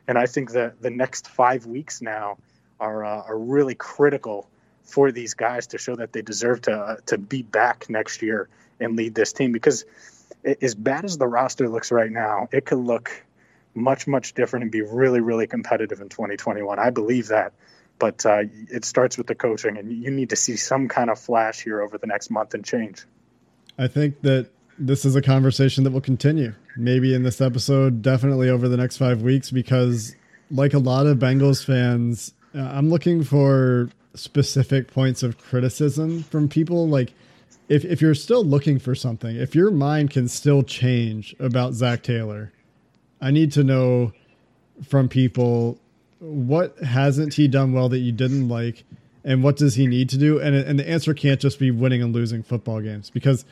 And 0.07 0.17
I 0.17 0.25
think 0.25 0.51
that 0.51 0.81
the 0.81 0.89
next 0.89 1.27
five 1.27 1.65
weeks 1.65 2.01
now 2.01 2.37
are, 2.79 3.03
uh, 3.03 3.23
are 3.23 3.37
really 3.37 3.75
critical 3.75 4.47
for 4.83 5.11
these 5.11 5.33
guys 5.33 5.67
to 5.67 5.77
show 5.77 5.95
that 5.95 6.13
they 6.13 6.21
deserve 6.21 6.61
to, 6.61 6.73
uh, 6.73 6.95
to 7.07 7.17
be 7.17 7.41
back 7.41 7.89
next 7.89 8.21
year 8.21 8.49
and 8.79 8.95
lead 8.95 9.15
this 9.15 9.33
team 9.33 9.51
because 9.51 9.85
as 10.61 10.75
bad 10.75 11.05
as 11.05 11.17
the 11.17 11.27
roster 11.27 11.69
looks 11.69 11.91
right 11.91 12.11
now, 12.11 12.47
it 12.51 12.65
could 12.65 12.77
look 12.77 13.25
much 13.75 14.07
much 14.07 14.33
different 14.33 14.63
and 14.63 14.71
be 14.71 14.81
really 14.81 15.19
really 15.19 15.47
competitive 15.47 15.99
in 15.99 16.07
2021 16.07 16.79
i 16.79 16.89
believe 16.89 17.27
that. 17.27 17.53
But 17.97 18.25
uh, 18.25 18.43
it 18.69 18.83
starts 18.83 19.17
with 19.17 19.27
the 19.27 19.35
coaching 19.35 19.77
and 19.77 19.91
you 19.91 20.11
need 20.11 20.31
to 20.31 20.35
see 20.35 20.57
some 20.57 20.89
kind 20.89 21.09
of 21.09 21.17
flash 21.17 21.61
here 21.61 21.81
over 21.81 21.97
the 21.97 22.07
next 22.07 22.29
month 22.29 22.53
and 22.53 22.63
change. 22.63 23.05
I 23.77 23.87
think 23.87 24.21
that 24.21 24.49
this 24.77 25.05
is 25.05 25.15
a 25.15 25.21
conversation 25.21 25.85
that 25.85 25.91
will 25.91 26.01
continue 26.01 26.53
maybe 26.77 27.13
in 27.13 27.23
this 27.23 27.41
episode 27.41 28.01
definitely 28.01 28.49
over 28.49 28.67
the 28.67 28.77
next 28.77 28.97
five 28.97 29.21
weeks 29.21 29.51
because 29.51 30.15
like 30.51 30.73
a 30.73 30.79
lot 30.79 31.05
of 31.07 31.17
bengals 31.17 31.65
fans 31.65 32.33
uh, 32.53 32.59
i'm 32.59 32.89
looking 32.89 33.23
for 33.23 33.89
specific 34.13 34.91
points 34.91 35.23
of 35.23 35.37
criticism 35.37 36.23
from 36.23 36.47
people 36.47 36.87
like 36.87 37.13
if, 37.67 37.83
if 37.83 38.01
you're 38.01 38.15
still 38.15 38.43
looking 38.43 38.77
for 38.79 38.93
something 38.95 39.35
if 39.35 39.55
your 39.55 39.71
mind 39.71 40.11
can 40.11 40.27
still 40.27 40.63
change 40.63 41.35
about 41.39 41.73
Zac 41.73 42.03
taylor 42.03 42.51
I 43.21 43.31
need 43.31 43.51
to 43.53 43.63
know 43.63 44.13
from 44.83 45.09
people 45.09 45.79
what 46.19 46.77
hasn't 46.79 47.33
he 47.33 47.47
done 47.47 47.73
well 47.73 47.89
that 47.89 47.99
you 47.99 48.11
didn't 48.11 48.47
like, 48.47 48.83
and 49.23 49.43
what 49.43 49.57
does 49.57 49.75
he 49.75 49.87
need 49.87 50.09
to 50.09 50.17
do? 50.17 50.39
And 50.39 50.55
and 50.55 50.77
the 50.77 50.87
answer 50.87 51.13
can't 51.13 51.39
just 51.39 51.57
be 51.59 51.71
winning 51.71 52.01
and 52.01 52.13
losing 52.13 52.43
football 52.43 52.81
games 52.81 53.09
because 53.09 53.45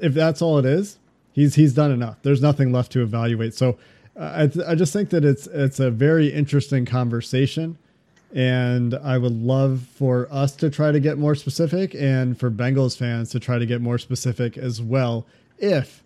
if 0.00 0.14
that's 0.14 0.42
all 0.42 0.58
it 0.58 0.64
is, 0.64 0.98
he's 1.38 1.54
he's 1.54 1.72
done 1.72 1.92
enough. 1.92 2.16
There's 2.22 2.42
nothing 2.42 2.72
left 2.72 2.90
to 2.92 3.02
evaluate. 3.02 3.54
So 3.54 3.78
uh, 4.18 4.48
I 4.66 4.72
I 4.72 4.74
just 4.74 4.92
think 4.92 5.10
that 5.10 5.24
it's 5.24 5.46
it's 5.46 5.78
a 5.78 5.90
very 5.90 6.28
interesting 6.28 6.84
conversation. 6.84 7.78
And 8.34 8.94
I 8.94 9.16
would 9.16 9.32
love 9.32 9.86
for 9.94 10.28
us 10.30 10.54
to 10.56 10.68
try 10.68 10.92
to 10.92 11.00
get 11.00 11.16
more 11.16 11.34
specific 11.34 11.94
and 11.94 12.38
for 12.38 12.50
Bengals 12.50 12.94
fans 12.94 13.30
to 13.30 13.40
try 13.40 13.58
to 13.58 13.64
get 13.64 13.80
more 13.80 13.96
specific 13.96 14.58
as 14.58 14.82
well 14.82 15.24
if 15.56 16.02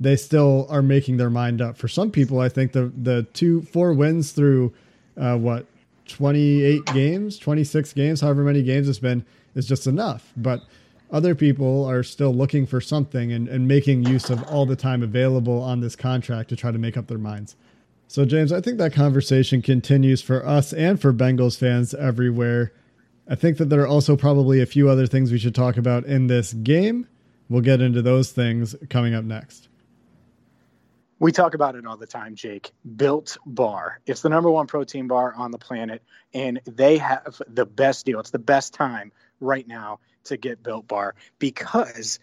they 0.00 0.16
still 0.16 0.66
are 0.70 0.80
making 0.80 1.18
their 1.18 1.28
mind 1.28 1.60
up. 1.60 1.76
For 1.76 1.88
some 1.88 2.10
people, 2.10 2.40
I 2.40 2.48
think 2.48 2.72
the 2.72 2.92
the 2.96 3.24
two 3.34 3.62
four 3.62 3.92
wins 3.92 4.32
through 4.32 4.72
uh, 5.16 5.36
what 5.36 5.66
28 6.06 6.84
games, 6.86 7.38
26 7.38 7.92
games, 7.92 8.20
however 8.20 8.44
many 8.44 8.62
games 8.62 8.88
it's 8.88 9.00
been, 9.00 9.24
is 9.56 9.66
just 9.66 9.88
enough. 9.88 10.32
But 10.36 10.62
other 11.10 11.34
people 11.34 11.84
are 11.84 12.02
still 12.02 12.34
looking 12.34 12.66
for 12.66 12.80
something 12.80 13.32
and, 13.32 13.48
and 13.48 13.68
making 13.68 14.04
use 14.04 14.30
of 14.30 14.42
all 14.44 14.66
the 14.66 14.76
time 14.76 15.02
available 15.02 15.60
on 15.62 15.80
this 15.80 15.96
contract 15.96 16.48
to 16.48 16.56
try 16.56 16.70
to 16.70 16.78
make 16.78 16.96
up 16.96 17.06
their 17.06 17.18
minds. 17.18 17.56
So, 18.08 18.24
James, 18.24 18.52
I 18.52 18.60
think 18.60 18.78
that 18.78 18.92
conversation 18.92 19.62
continues 19.62 20.22
for 20.22 20.46
us 20.46 20.72
and 20.72 21.00
for 21.00 21.12
Bengals 21.12 21.58
fans 21.58 21.92
everywhere. 21.94 22.72
I 23.28 23.34
think 23.34 23.58
that 23.58 23.68
there 23.68 23.80
are 23.80 23.88
also 23.88 24.16
probably 24.16 24.60
a 24.60 24.66
few 24.66 24.88
other 24.88 25.06
things 25.06 25.32
we 25.32 25.38
should 25.38 25.54
talk 25.54 25.76
about 25.76 26.04
in 26.04 26.28
this 26.28 26.52
game. 26.52 27.08
We'll 27.48 27.62
get 27.62 27.80
into 27.80 28.02
those 28.02 28.30
things 28.30 28.76
coming 28.90 29.14
up 29.14 29.24
next. 29.24 29.68
We 31.18 31.32
talk 31.32 31.54
about 31.54 31.76
it 31.76 31.86
all 31.86 31.96
the 31.96 32.06
time, 32.06 32.34
Jake. 32.34 32.72
Built 32.96 33.38
Bar. 33.46 34.00
It's 34.06 34.20
the 34.20 34.28
number 34.28 34.50
one 34.50 34.66
protein 34.66 35.06
bar 35.08 35.34
on 35.34 35.50
the 35.50 35.58
planet, 35.58 36.02
and 36.34 36.60
they 36.66 36.98
have 36.98 37.40
the 37.48 37.64
best 37.64 38.04
deal. 38.04 38.20
It's 38.20 38.30
the 38.30 38.38
best 38.38 38.74
time 38.74 39.12
right 39.40 39.66
now 39.66 39.98
to 40.26 40.36
get 40.36 40.62
Built 40.62 40.86
Bar 40.88 41.14
because 41.38 42.18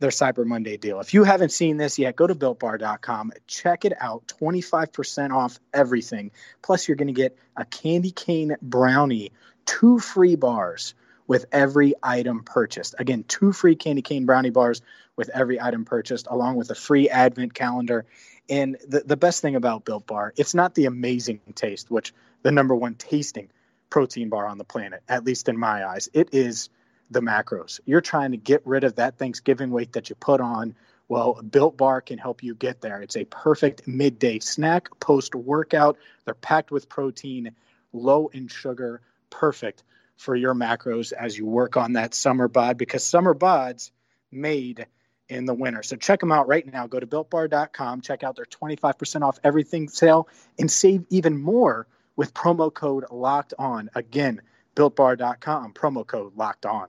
their 0.00 0.10
Cyber 0.10 0.46
Monday 0.46 0.76
deal. 0.78 0.98
If 1.00 1.14
you 1.14 1.24
haven't 1.24 1.52
seen 1.52 1.76
this 1.76 1.98
yet, 1.98 2.16
go 2.16 2.26
to 2.26 2.34
builtbar.com, 2.34 3.32
check 3.46 3.84
it 3.84 3.92
out. 4.00 4.32
25% 4.40 5.30
off 5.30 5.60
everything. 5.72 6.30
Plus, 6.62 6.88
you're 6.88 6.96
going 6.96 7.08
to 7.08 7.12
get 7.12 7.36
a 7.56 7.64
candy 7.64 8.10
cane 8.10 8.56
brownie, 8.62 9.32
two 9.66 9.98
free 9.98 10.36
bars 10.36 10.94
with 11.26 11.46
every 11.52 11.94
item 12.02 12.42
purchased. 12.42 12.94
Again, 12.98 13.24
two 13.28 13.52
free 13.52 13.76
candy 13.76 14.02
cane 14.02 14.26
brownie 14.26 14.50
bars 14.50 14.80
with 15.16 15.28
every 15.28 15.60
item 15.60 15.84
purchased, 15.84 16.26
along 16.28 16.56
with 16.56 16.70
a 16.70 16.74
free 16.74 17.08
advent 17.10 17.54
calendar. 17.54 18.06
And 18.48 18.78
the, 18.88 19.00
the 19.00 19.16
best 19.16 19.42
thing 19.42 19.54
about 19.54 19.84
Built 19.84 20.06
Bar, 20.06 20.32
it's 20.36 20.54
not 20.54 20.74
the 20.74 20.86
amazing 20.86 21.40
taste, 21.54 21.90
which 21.90 22.14
the 22.42 22.50
number 22.50 22.74
one 22.74 22.94
tasting 22.94 23.50
protein 23.90 24.30
bar 24.30 24.46
on 24.46 24.56
the 24.56 24.64
planet, 24.64 25.02
at 25.08 25.24
least 25.24 25.48
in 25.48 25.58
my 25.58 25.86
eyes. 25.86 26.08
It 26.14 26.30
is 26.32 26.70
the 27.10 27.20
macros. 27.20 27.80
You're 27.84 28.00
trying 28.00 28.32
to 28.32 28.36
get 28.36 28.62
rid 28.64 28.84
of 28.84 28.96
that 28.96 29.18
Thanksgiving 29.18 29.70
weight 29.70 29.92
that 29.94 30.10
you 30.10 30.16
put 30.16 30.40
on. 30.40 30.74
Well, 31.08 31.40
Built 31.42 31.76
Bar 31.76 32.00
can 32.02 32.18
help 32.18 32.42
you 32.42 32.54
get 32.54 32.80
there. 32.80 33.02
It's 33.02 33.16
a 33.16 33.24
perfect 33.24 33.88
midday 33.88 34.38
snack, 34.38 34.88
post 35.00 35.34
workout. 35.34 35.98
They're 36.24 36.34
packed 36.34 36.70
with 36.70 36.88
protein, 36.88 37.52
low 37.92 38.28
in 38.28 38.46
sugar, 38.46 39.00
perfect 39.28 39.82
for 40.16 40.36
your 40.36 40.54
macros 40.54 41.12
as 41.12 41.36
you 41.36 41.46
work 41.46 41.76
on 41.76 41.94
that 41.94 42.14
summer 42.14 42.46
bod 42.46 42.76
because 42.76 43.02
summer 43.02 43.34
bods 43.34 43.90
made 44.30 44.86
in 45.28 45.46
the 45.46 45.54
winter. 45.54 45.82
So 45.82 45.96
check 45.96 46.20
them 46.20 46.32
out 46.32 46.48
right 46.48 46.70
now. 46.70 46.86
Go 46.86 47.00
to 47.00 47.06
builtbar.com, 47.06 48.02
check 48.02 48.22
out 48.22 48.36
their 48.36 48.44
25% 48.44 49.22
off 49.22 49.38
everything 49.42 49.88
sale, 49.88 50.28
and 50.58 50.70
save 50.70 51.04
even 51.08 51.40
more 51.40 51.86
with 52.16 52.34
promo 52.34 52.72
code 52.72 53.06
locked 53.10 53.54
on. 53.58 53.90
Again, 53.94 54.42
builtbar.com, 54.76 55.72
promo 55.72 56.06
code 56.06 56.36
locked 56.36 56.66
on. 56.66 56.88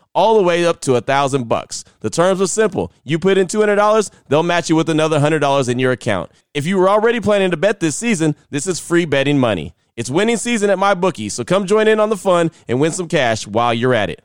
all 0.13 0.35
the 0.37 0.43
way 0.43 0.65
up 0.65 0.81
to 0.81 0.95
a 0.95 1.01
thousand 1.01 1.47
bucks. 1.47 1.83
The 2.01 2.09
terms 2.09 2.41
are 2.41 2.47
simple. 2.47 2.91
You 3.03 3.19
put 3.19 3.37
in 3.37 3.47
$200, 3.47 4.11
they'll 4.27 4.43
match 4.43 4.69
you 4.69 4.75
with 4.75 4.89
another 4.89 5.19
$100 5.19 5.69
in 5.69 5.79
your 5.79 5.91
account. 5.91 6.31
If 6.53 6.65
you 6.65 6.77
were 6.77 6.89
already 6.89 7.19
planning 7.19 7.51
to 7.51 7.57
bet 7.57 7.79
this 7.79 7.95
season, 7.95 8.35
this 8.49 8.67
is 8.67 8.79
free 8.79 9.05
betting 9.05 9.39
money. 9.39 9.73
It's 9.95 10.09
winning 10.09 10.37
season 10.37 10.69
at 10.69 10.77
MyBookie, 10.77 11.31
so 11.31 11.43
come 11.43 11.65
join 11.65 11.87
in 11.87 11.99
on 11.99 12.09
the 12.09 12.17
fun 12.17 12.51
and 12.67 12.79
win 12.79 12.91
some 12.91 13.07
cash 13.07 13.45
while 13.45 13.73
you're 13.73 13.93
at 13.93 14.09
it. 14.09 14.23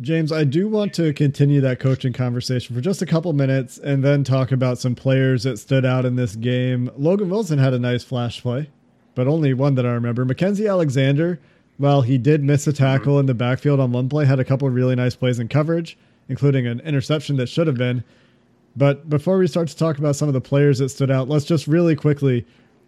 James, 0.00 0.30
I 0.30 0.44
do 0.44 0.68
want 0.68 0.92
to 0.94 1.14
continue 1.14 1.62
that 1.62 1.80
coaching 1.80 2.12
conversation 2.12 2.74
for 2.74 2.82
just 2.82 3.00
a 3.00 3.06
couple 3.06 3.32
minutes 3.32 3.78
and 3.78 4.04
then 4.04 4.24
talk 4.24 4.52
about 4.52 4.78
some 4.78 4.94
players 4.94 5.44
that 5.44 5.58
stood 5.58 5.86
out 5.86 6.04
in 6.04 6.16
this 6.16 6.36
game. 6.36 6.90
Logan 6.98 7.30
Wilson 7.30 7.58
had 7.58 7.72
a 7.72 7.78
nice 7.78 8.04
flash 8.04 8.42
play, 8.42 8.68
but 9.14 9.26
only 9.26 9.54
one 9.54 9.74
that 9.76 9.86
I 9.86 9.92
remember. 9.92 10.26
Mackensie 10.26 10.68
Alexander, 10.68 11.40
well, 11.78 12.02
he 12.02 12.18
did 12.18 12.42
miss 12.42 12.66
a 12.66 12.72
mm-hmm. 12.72 12.84
tackle 12.84 13.18
in 13.18 13.26
the 13.26 13.34
backfield 13.34 13.80
on 13.80 13.92
one 13.92 14.08
play, 14.08 14.24
had 14.24 14.40
a 14.40 14.44
couple 14.44 14.68
of 14.68 14.74
really 14.74 14.94
nice 14.94 15.16
plays 15.16 15.38
in 15.38 15.48
coverage, 15.48 15.96
including 16.28 16.66
an 16.66 16.80
interception 16.80 17.36
that 17.36 17.48
should 17.48 17.66
have 17.66 17.76
been. 17.76 18.04
But 18.76 19.08
before 19.08 19.38
we 19.38 19.46
start 19.46 19.68
to 19.68 19.76
talk 19.76 19.98
about 19.98 20.16
some 20.16 20.28
of 20.28 20.34
the 20.34 20.40
players 20.40 20.78
that 20.78 20.90
stood 20.90 21.10
out, 21.10 21.28
let's 21.28 21.46
just 21.46 21.66
really 21.66 21.96
quickly 21.96 22.44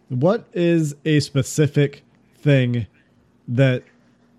what 0.09 0.47
is 0.53 0.95
a 1.05 1.21
specific 1.21 2.03
thing 2.37 2.87
that 3.47 3.85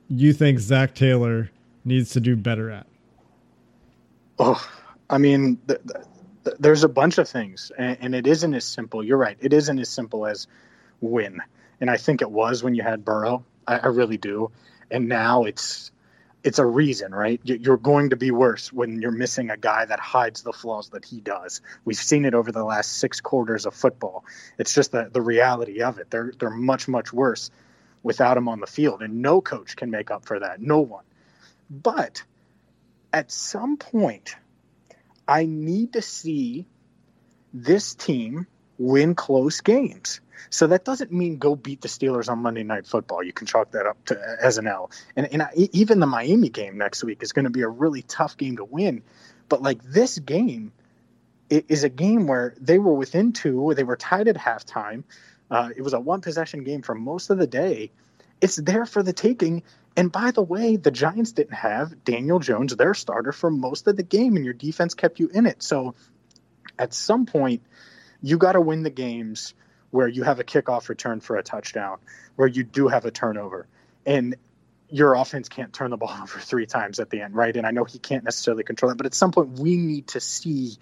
you 0.07 0.33
think 0.33 0.59
Zac 0.59 0.95
Taylor 0.95 1.49
needs 1.85 2.11
to 2.11 2.19
do 2.19 2.35
better 2.35 2.69
at? 2.69 2.87
Oh, 4.39 4.63
I 5.09 5.17
mean, 5.17 5.57
th- 5.67 5.79
th- 6.43 6.55
there's 6.59 6.83
a 6.83 6.89
bunch 6.89 7.17
of 7.17 7.27
things, 7.27 7.71
and, 7.77 7.97
and, 8.01 8.15
it 8.15 8.25
isn't 8.25 8.53
as 8.53 8.63
simple. 8.63 9.03
You're 9.03 9.17
right. 9.17 9.37
It 9.41 9.53
isn't 9.53 9.79
as 9.79 9.89
simple 9.89 10.25
as 10.25 10.47
win. 11.01 11.41
And 11.81 11.89
I 11.89 11.97
think 11.97 12.21
it 12.21 12.31
was 12.31 12.63
when 12.63 12.73
you 12.73 12.83
had 12.83 13.03
Burrow. 13.03 13.43
I, 13.69 13.77
I 13.77 13.87
really 13.87 14.17
do. 14.17 14.51
And 14.91 15.07
now 15.07 15.43
it's 15.43 15.91
it's 16.41 16.57
a 16.57 16.65
reason, 16.65 17.13
right? 17.13 17.41
You're 17.43 17.77
going 17.77 18.11
to 18.11 18.15
be 18.15 18.31
worse 18.31 18.71
when 18.71 19.01
you're 19.01 19.11
missing 19.11 19.49
a 19.49 19.57
guy 19.57 19.83
that 19.83 19.99
hides 19.99 20.41
the 20.41 20.53
flaws 20.53 20.89
that 20.91 21.03
he 21.03 21.19
does. 21.19 21.61
We've 21.83 21.97
seen 21.97 22.23
it 22.23 22.33
over 22.33 22.53
the 22.53 22.63
last 22.63 22.93
six 22.93 23.19
quarters 23.19 23.65
of 23.65 23.73
football. 23.73 24.23
It's 24.57 24.73
just 24.73 24.93
the, 24.93 25.09
the 25.11 25.21
reality 25.21 25.81
of 25.81 25.99
it. 25.99 26.09
They're 26.09 26.33
they're 26.39 26.49
much 26.49 26.87
much 26.87 27.13
worse 27.13 27.51
without 28.01 28.37
him 28.37 28.47
on 28.47 28.61
the 28.61 28.67
field, 28.67 29.01
and 29.01 29.21
no 29.21 29.41
coach 29.41 29.75
can 29.75 29.91
make 29.91 30.11
up 30.11 30.25
for 30.25 30.39
that. 30.39 30.61
No 30.61 30.79
one. 30.79 31.03
But 31.69 32.23
at 33.11 33.31
some 33.31 33.77
point, 33.77 34.35
I 35.27 35.45
need 35.45 35.93
to 35.93 36.01
see 36.01 36.65
this 37.53 37.93
team 37.95 38.47
win 38.77 39.13
close 39.13 39.61
games. 39.61 40.21
So 40.49 40.67
that 40.67 40.85
doesn't 40.85 41.11
mean 41.11 41.37
go 41.37 41.55
beat 41.55 41.81
the 41.81 41.87
Steelers 41.87 42.29
on 42.29 42.39
Monday 42.39 42.63
Night 42.63 42.87
Football. 42.87 43.23
You 43.23 43.33
can 43.33 43.47
chalk 43.47 43.71
that 43.71 43.85
up 43.85 44.03
to 44.05 44.37
as 44.41 44.57
an 44.57 44.67
L. 44.67 44.91
And, 45.15 45.27
and 45.31 45.41
I, 45.43 45.51
even 45.55 45.99
the 45.99 46.05
Miami 46.07 46.49
game 46.49 46.77
next 46.77 47.03
week 47.03 47.21
is 47.21 47.33
going 47.33 47.45
to 47.45 47.51
be 47.51 47.61
a 47.61 47.67
really 47.67 48.01
tough 48.01 48.37
game 48.37 48.57
to 48.57 48.65
win. 48.65 49.03
But 49.47 49.61
like 49.61 49.81
this 49.83 50.19
game 50.19 50.71
is 51.49 51.83
a 51.83 51.89
game 51.89 52.27
where 52.27 52.53
they 52.59 52.77
were 52.77 52.93
within 52.93 53.33
two, 53.33 53.73
they 53.75 53.83
were 53.83 53.95
tied 53.95 54.27
at 54.27 54.37
halftime. 54.37 55.03
Uh, 55.49 55.69
it 55.75 55.81
was 55.81 55.93
a 55.93 55.99
one 55.99 56.21
possession 56.21 56.63
game 56.63 56.83
for 56.83 56.93
most 56.93 57.31
of 57.31 57.37
the 57.37 57.47
day. 57.47 57.91
It's 58.39 58.55
there 58.55 58.85
for 58.85 59.01
the 59.01 59.13
taking. 59.13 59.63
And 59.97 60.11
by 60.11 60.31
the 60.31 60.43
way, 60.43 60.75
the 60.75 60.91
Giants 60.91 61.31
didn't 61.31 61.55
have 61.55 62.03
Daniel 62.03 62.39
Jones, 62.39 62.75
their 62.75 62.93
starter, 62.93 63.31
for 63.31 63.49
most 63.49 63.87
of 63.87 63.97
the 63.97 64.03
game, 64.03 64.35
and 64.35 64.45
your 64.45 64.53
defense 64.53 64.93
kept 64.93 65.19
you 65.19 65.29
in 65.33 65.45
it. 65.45 65.63
So 65.63 65.95
at 66.77 66.93
some 66.93 67.25
point, 67.25 67.63
you 68.21 68.37
got 68.37 68.53
to 68.53 68.61
win 68.61 68.83
the 68.83 68.89
games 68.89 69.53
where 69.91 70.07
you 70.07 70.23
have 70.23 70.39
a 70.39 70.43
kickoff 70.43 70.89
return 70.89 71.19
for 71.19 71.37
a 71.37 71.43
touchdown, 71.43 71.97
where 72.35 72.47
you 72.47 72.63
do 72.63 72.87
have 72.87 73.05
a 73.05 73.11
turnover. 73.11 73.67
And 74.05 74.35
your 74.89 75.13
offense 75.15 75.49
can't 75.49 75.71
turn 75.73 75.91
the 75.91 75.97
ball 75.97 76.15
over 76.21 76.39
three 76.39 76.65
times 76.65 76.99
at 76.99 77.09
the 77.09 77.21
end, 77.21 77.35
right? 77.35 77.55
And 77.55 77.65
I 77.65 77.71
know 77.71 77.83
he 77.83 77.99
can't 77.99 78.23
necessarily 78.23 78.63
control 78.63 78.91
it, 78.91 78.97
but 78.97 79.05
at 79.05 79.13
some 79.13 79.31
point, 79.31 79.59
we 79.59 79.77
need 79.77 80.07
to 80.09 80.19
see 80.19 80.77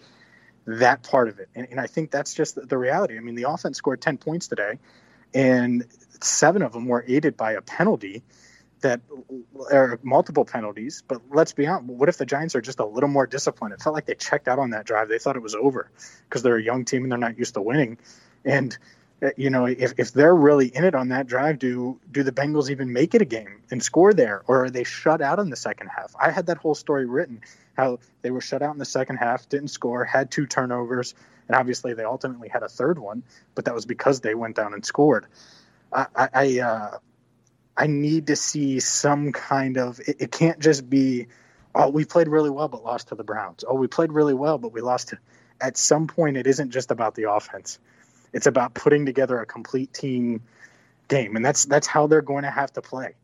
that 0.65 1.03
part 1.03 1.29
of 1.29 1.39
it. 1.39 1.49
And, 1.55 1.67
and 1.71 1.79
I 1.79 1.87
think 1.87 2.11
that's 2.11 2.33
just 2.33 2.55
the 2.67 2.77
reality. 2.77 3.17
I 3.17 3.21
mean, 3.21 3.35
the 3.35 3.49
offense 3.49 3.77
scored 3.77 4.01
10 4.01 4.17
points 4.17 4.47
today, 4.47 4.79
and 5.33 5.85
seven 6.21 6.61
of 6.61 6.73
them 6.73 6.87
were 6.87 7.03
aided 7.07 7.37
by 7.37 7.53
a 7.53 7.61
penalty 7.61 8.23
that 8.81 9.01
are 9.71 9.99
multiple 10.03 10.45
penalties. 10.45 11.03
But 11.07 11.21
let's 11.29 11.53
be 11.53 11.67
honest, 11.67 11.85
what 11.85 12.09
if 12.09 12.17
the 12.17 12.25
Giants 12.25 12.55
are 12.55 12.61
just 12.61 12.79
a 12.79 12.85
little 12.85 13.09
more 13.09 13.25
disciplined? 13.25 13.73
It 13.73 13.81
felt 13.81 13.95
like 13.95 14.05
they 14.05 14.15
checked 14.15 14.47
out 14.47 14.59
on 14.59 14.71
that 14.71 14.85
drive. 14.85 15.09
They 15.09 15.19
thought 15.19 15.35
it 15.35 15.41
was 15.41 15.55
over 15.55 15.89
because 16.29 16.43
they're 16.43 16.57
a 16.57 16.63
young 16.63 16.85
team 16.85 17.03
and 17.03 17.11
they're 17.11 17.19
not 17.19 17.37
used 17.37 17.55
to 17.55 17.61
winning. 17.61 17.97
And 18.47 18.77
uh, 19.21 19.29
you 19.35 19.49
know, 19.49 19.65
if, 19.65 19.93
if 19.97 20.11
they're 20.11 20.35
really 20.35 20.67
in 20.67 20.83
it 20.83 20.93
on 20.93 21.09
that 21.09 21.25
drive, 21.25 21.57
do 21.57 21.99
do 22.11 22.21
the 22.21 22.31
Bengals 22.31 22.69
even 22.69 22.93
make 22.93 23.15
it 23.15 23.21
a 23.21 23.25
game 23.25 23.61
and 23.71 23.81
score 23.81 24.13
there, 24.13 24.43
or 24.47 24.65
are 24.65 24.69
they 24.69 24.83
shut 24.83 25.21
out 25.21 25.39
in 25.39 25.49
the 25.49 25.55
second 25.55 25.87
half? 25.87 26.15
I 26.19 26.29
had 26.29 26.47
that 26.47 26.57
whole 26.57 26.75
story 26.75 27.05
written 27.05 27.41
how 27.75 27.99
they 28.21 28.31
were 28.31 28.41
shut 28.41 28.61
out 28.61 28.73
in 28.73 28.79
the 28.79 28.85
second 28.85 29.17
half, 29.17 29.49
didn't 29.49 29.69
score, 29.69 30.03
had 30.03 30.29
two 30.29 30.45
turnovers, 30.45 31.15
and 31.47 31.55
obviously 31.55 31.93
they 31.93 32.03
ultimately 32.03 32.47
had 32.47 32.61
a 32.63 32.69
third 32.69 32.99
one, 32.99 33.23
but 33.55 33.65
that 33.65 33.73
was 33.73 33.85
because 33.85 34.21
they 34.21 34.35
went 34.35 34.55
down 34.55 34.73
and 34.73 34.85
scored. 34.85 35.25
I 35.91 36.29
I, 36.33 36.59
uh, 36.59 36.97
I 37.75 37.87
need 37.87 38.27
to 38.27 38.35
see 38.35 38.79
some 38.79 39.31
kind 39.31 39.77
of. 39.77 39.99
It, 39.99 40.17
it 40.19 40.31
can't 40.31 40.59
just 40.59 40.87
be, 40.87 41.27
oh, 41.73 41.89
we 41.89 42.05
played 42.05 42.27
really 42.27 42.51
well 42.51 42.67
but 42.67 42.83
lost 42.83 43.07
to 43.07 43.15
the 43.15 43.23
Browns. 43.23 43.63
Oh, 43.67 43.75
we 43.75 43.87
played 43.87 44.11
really 44.11 44.35
well 44.35 44.59
but 44.59 44.73
we 44.73 44.81
lost 44.81 45.09
to. 45.09 45.17
At 45.59 45.75
some 45.75 46.05
point, 46.05 46.37
it 46.37 46.45
isn't 46.45 46.69
just 46.69 46.91
about 46.91 47.15
the 47.15 47.31
offense 47.31 47.79
it's 48.33 48.47
about 48.47 48.73
putting 48.73 49.05
together 49.05 49.39
a 49.39 49.45
complete 49.45 49.93
team 49.93 50.41
game, 51.07 51.35
and 51.35 51.45
that's 51.45 51.65
that's 51.65 51.87
how 51.87 52.07
they're 52.07 52.21
going 52.21 52.43
to 52.43 52.51
have 52.51 52.71
to 52.73 52.81
play, 52.81 53.15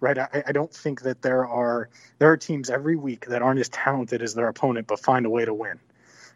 right? 0.00 0.18
I, 0.18 0.44
I 0.48 0.52
don't 0.52 0.72
think 0.72 1.02
that 1.02 1.22
there 1.22 1.46
are 1.46 1.88
there 2.18 2.30
are 2.30 2.36
teams 2.36 2.70
every 2.70 2.96
week 2.96 3.26
that 3.26 3.42
aren't 3.42 3.60
as 3.60 3.68
talented 3.68 4.22
as 4.22 4.34
their 4.34 4.48
opponent, 4.48 4.86
but 4.86 5.00
find 5.00 5.26
a 5.26 5.30
way 5.30 5.44
to 5.44 5.54
win. 5.54 5.78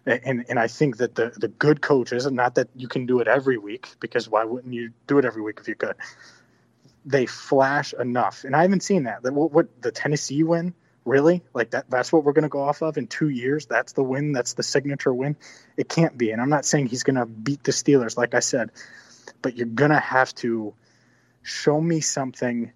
And 0.06 0.44
and 0.48 0.58
I 0.58 0.68
think 0.68 0.98
that 0.98 1.14
the 1.14 1.32
the 1.36 1.48
good 1.48 1.80
coaches, 1.80 2.26
and 2.26 2.36
not 2.36 2.56
that 2.56 2.68
you 2.76 2.88
can 2.88 3.06
do 3.06 3.20
it 3.20 3.28
every 3.28 3.56
week, 3.56 3.88
because 4.00 4.28
why 4.28 4.44
wouldn't 4.44 4.74
you 4.74 4.92
do 5.06 5.18
it 5.18 5.24
every 5.24 5.42
week 5.42 5.58
if 5.60 5.68
you 5.68 5.74
could? 5.74 5.96
They 7.06 7.26
flash 7.26 7.94
enough, 7.94 8.44
and 8.44 8.54
I 8.54 8.62
haven't 8.62 8.82
seen 8.82 9.04
that. 9.04 9.22
What, 9.22 9.52
what 9.52 9.82
the 9.82 9.90
Tennessee 9.90 10.42
win? 10.42 10.74
Really? 11.04 11.42
Like 11.52 11.70
that 11.70 11.90
that's 11.90 12.12
what 12.12 12.24
we're 12.24 12.32
going 12.32 12.44
to 12.44 12.48
go 12.48 12.62
off 12.62 12.82
of 12.82 12.96
in 12.96 13.06
two 13.06 13.28
years? 13.28 13.66
That's 13.66 13.92
the 13.92 14.02
win? 14.02 14.32
That's 14.32 14.54
the 14.54 14.62
signature 14.62 15.12
win? 15.12 15.36
It 15.76 15.88
can't 15.88 16.16
be 16.16 16.30
and 16.30 16.40
i'm 16.40 16.48
not 16.48 16.64
saying 16.64 16.86
he's 16.86 17.02
going 17.02 17.16
to 17.16 17.26
beat 17.26 17.64
the 17.64 17.72
steelers 17.72 18.16
like 18.16 18.34
i 18.34 18.40
said 18.40 18.70
but 19.42 19.56
you're 19.56 19.66
going 19.66 19.90
to 19.90 20.00
have 20.00 20.34
to 20.36 20.74
show 21.42 21.80
me 21.80 22.00
something 22.00 22.72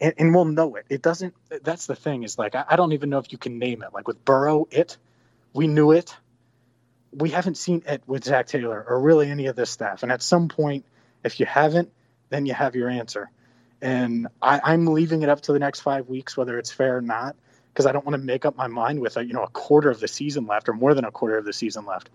and, 0.00 0.14
and, 0.16 0.34
we'll 0.34 0.44
know 0.44 0.76
it. 0.76 0.86
It 0.88 1.02
doesn't 1.02 1.34
that's 1.62 1.86
the 1.86 1.96
thing 1.96 2.22
is 2.22 2.38
like 2.38 2.54
I, 2.54 2.64
I 2.68 2.76
don't 2.76 2.92
even 2.92 3.10
know 3.10 3.18
if 3.18 3.32
you 3.32 3.38
can 3.38 3.58
name 3.58 3.82
it. 3.82 3.92
Like 3.92 4.06
with 4.06 4.24
burrow 4.24 4.68
it 4.70 4.96
we 5.52 5.66
knew 5.66 5.92
it. 5.92 6.16
We 7.12 7.30
haven't 7.30 7.56
seen 7.56 7.82
it 7.86 8.02
with 8.06 8.24
zac 8.24 8.46
taylor 8.46 8.84
or 8.88 9.00
really 9.00 9.28
any 9.28 9.46
of 9.46 9.56
this 9.56 9.70
staff 9.70 10.02
and 10.02 10.12
at 10.12 10.22
some 10.22 10.48
point 10.48 10.84
if 11.24 11.40
you 11.40 11.46
haven't 11.46 11.90
then 12.28 12.46
you 12.46 12.54
have 12.54 12.74
your 12.74 12.88
answer. 12.88 13.30
And 13.80 14.28
I, 14.40 14.60
i'm 14.64 14.86
leaving 14.86 15.22
it 15.22 15.28
up 15.28 15.40
to 15.42 15.52
the 15.52 15.58
next 15.58 15.80
five 15.80 16.08
weeks 16.08 16.36
whether 16.36 16.58
it's 16.58 16.72
fair 16.72 16.96
or 16.96 17.02
not 17.02 17.36
because 17.72 17.86
I 17.86 17.92
don't 17.92 18.04
want 18.04 18.20
to 18.20 18.22
make 18.22 18.44
up 18.44 18.56
my 18.56 18.66
mind 18.66 19.00
with 19.00 19.16
a 19.16 19.24
you 19.24 19.32
know 19.32 19.42
a 19.42 19.48
quarter 19.48 19.90
of 19.90 20.00
the 20.00 20.08
season 20.08 20.46
left 20.46 20.68
or 20.68 20.74
more 20.74 20.94
than 20.94 21.04
a 21.04 21.10
quarter 21.10 21.38
of 21.38 21.44
the 21.44 21.52
season 21.52 21.86
left. 21.86 22.10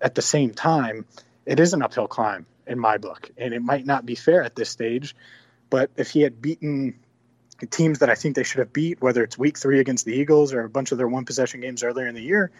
At 0.00 0.14
the 0.14 0.22
same 0.22 0.52
time, 0.52 1.04
it 1.46 1.60
is 1.60 1.74
an 1.74 1.82
uphill 1.82 2.08
climb 2.08 2.46
in 2.66 2.78
my 2.78 2.98
book, 2.98 3.30
and 3.36 3.52
it 3.52 3.62
might 3.62 3.86
not 3.86 4.06
be 4.06 4.14
fair 4.14 4.42
at 4.42 4.54
this 4.54 4.70
stage. 4.70 5.14
But 5.70 5.90
if 5.96 6.10
he 6.10 6.20
had 6.20 6.40
beaten 6.40 7.00
teams 7.70 8.00
that 8.00 8.10
I 8.10 8.14
think 8.14 8.36
they 8.36 8.42
should 8.42 8.58
have 8.58 8.72
beat, 8.72 9.00
whether 9.00 9.22
it's 9.22 9.38
Week 9.38 9.58
Three 9.58 9.80
against 9.80 10.04
the 10.04 10.14
Eagles 10.14 10.52
or 10.52 10.62
a 10.62 10.70
bunch 10.70 10.92
of 10.92 10.98
their 10.98 11.08
one 11.08 11.24
possession 11.24 11.60
games 11.60 11.82
earlier 11.82 12.06
in 12.06 12.14
the 12.14 12.22
year, 12.22 12.50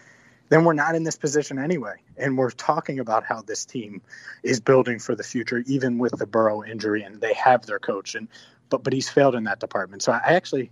then 0.48 0.64
we're 0.64 0.72
not 0.72 0.94
in 0.94 1.02
this 1.02 1.16
position 1.16 1.58
anyway. 1.58 1.94
And 2.16 2.36
we're 2.36 2.50
talking 2.50 2.98
about 2.98 3.24
how 3.24 3.42
this 3.42 3.64
team 3.64 4.02
is 4.42 4.60
building 4.60 4.98
for 4.98 5.14
the 5.14 5.22
future, 5.22 5.62
even 5.66 5.98
with 5.98 6.16
the 6.18 6.26
Burrow 6.26 6.64
injury, 6.64 7.02
and 7.02 7.20
they 7.20 7.34
have 7.34 7.66
their 7.66 7.78
coach, 7.78 8.14
and 8.14 8.28
but 8.68 8.82
but 8.82 8.92
he's 8.92 9.08
failed 9.08 9.34
in 9.34 9.44
that 9.44 9.60
department. 9.60 10.02
So 10.02 10.12
I 10.12 10.34
actually 10.34 10.70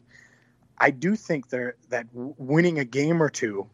I 0.81 0.91
do 0.91 1.15
think 1.15 1.51
there, 1.51 1.77
that 1.91 2.07
winning 2.13 2.79
a 2.79 2.85
game 2.85 3.23
or 3.23 3.29
two 3.29 3.69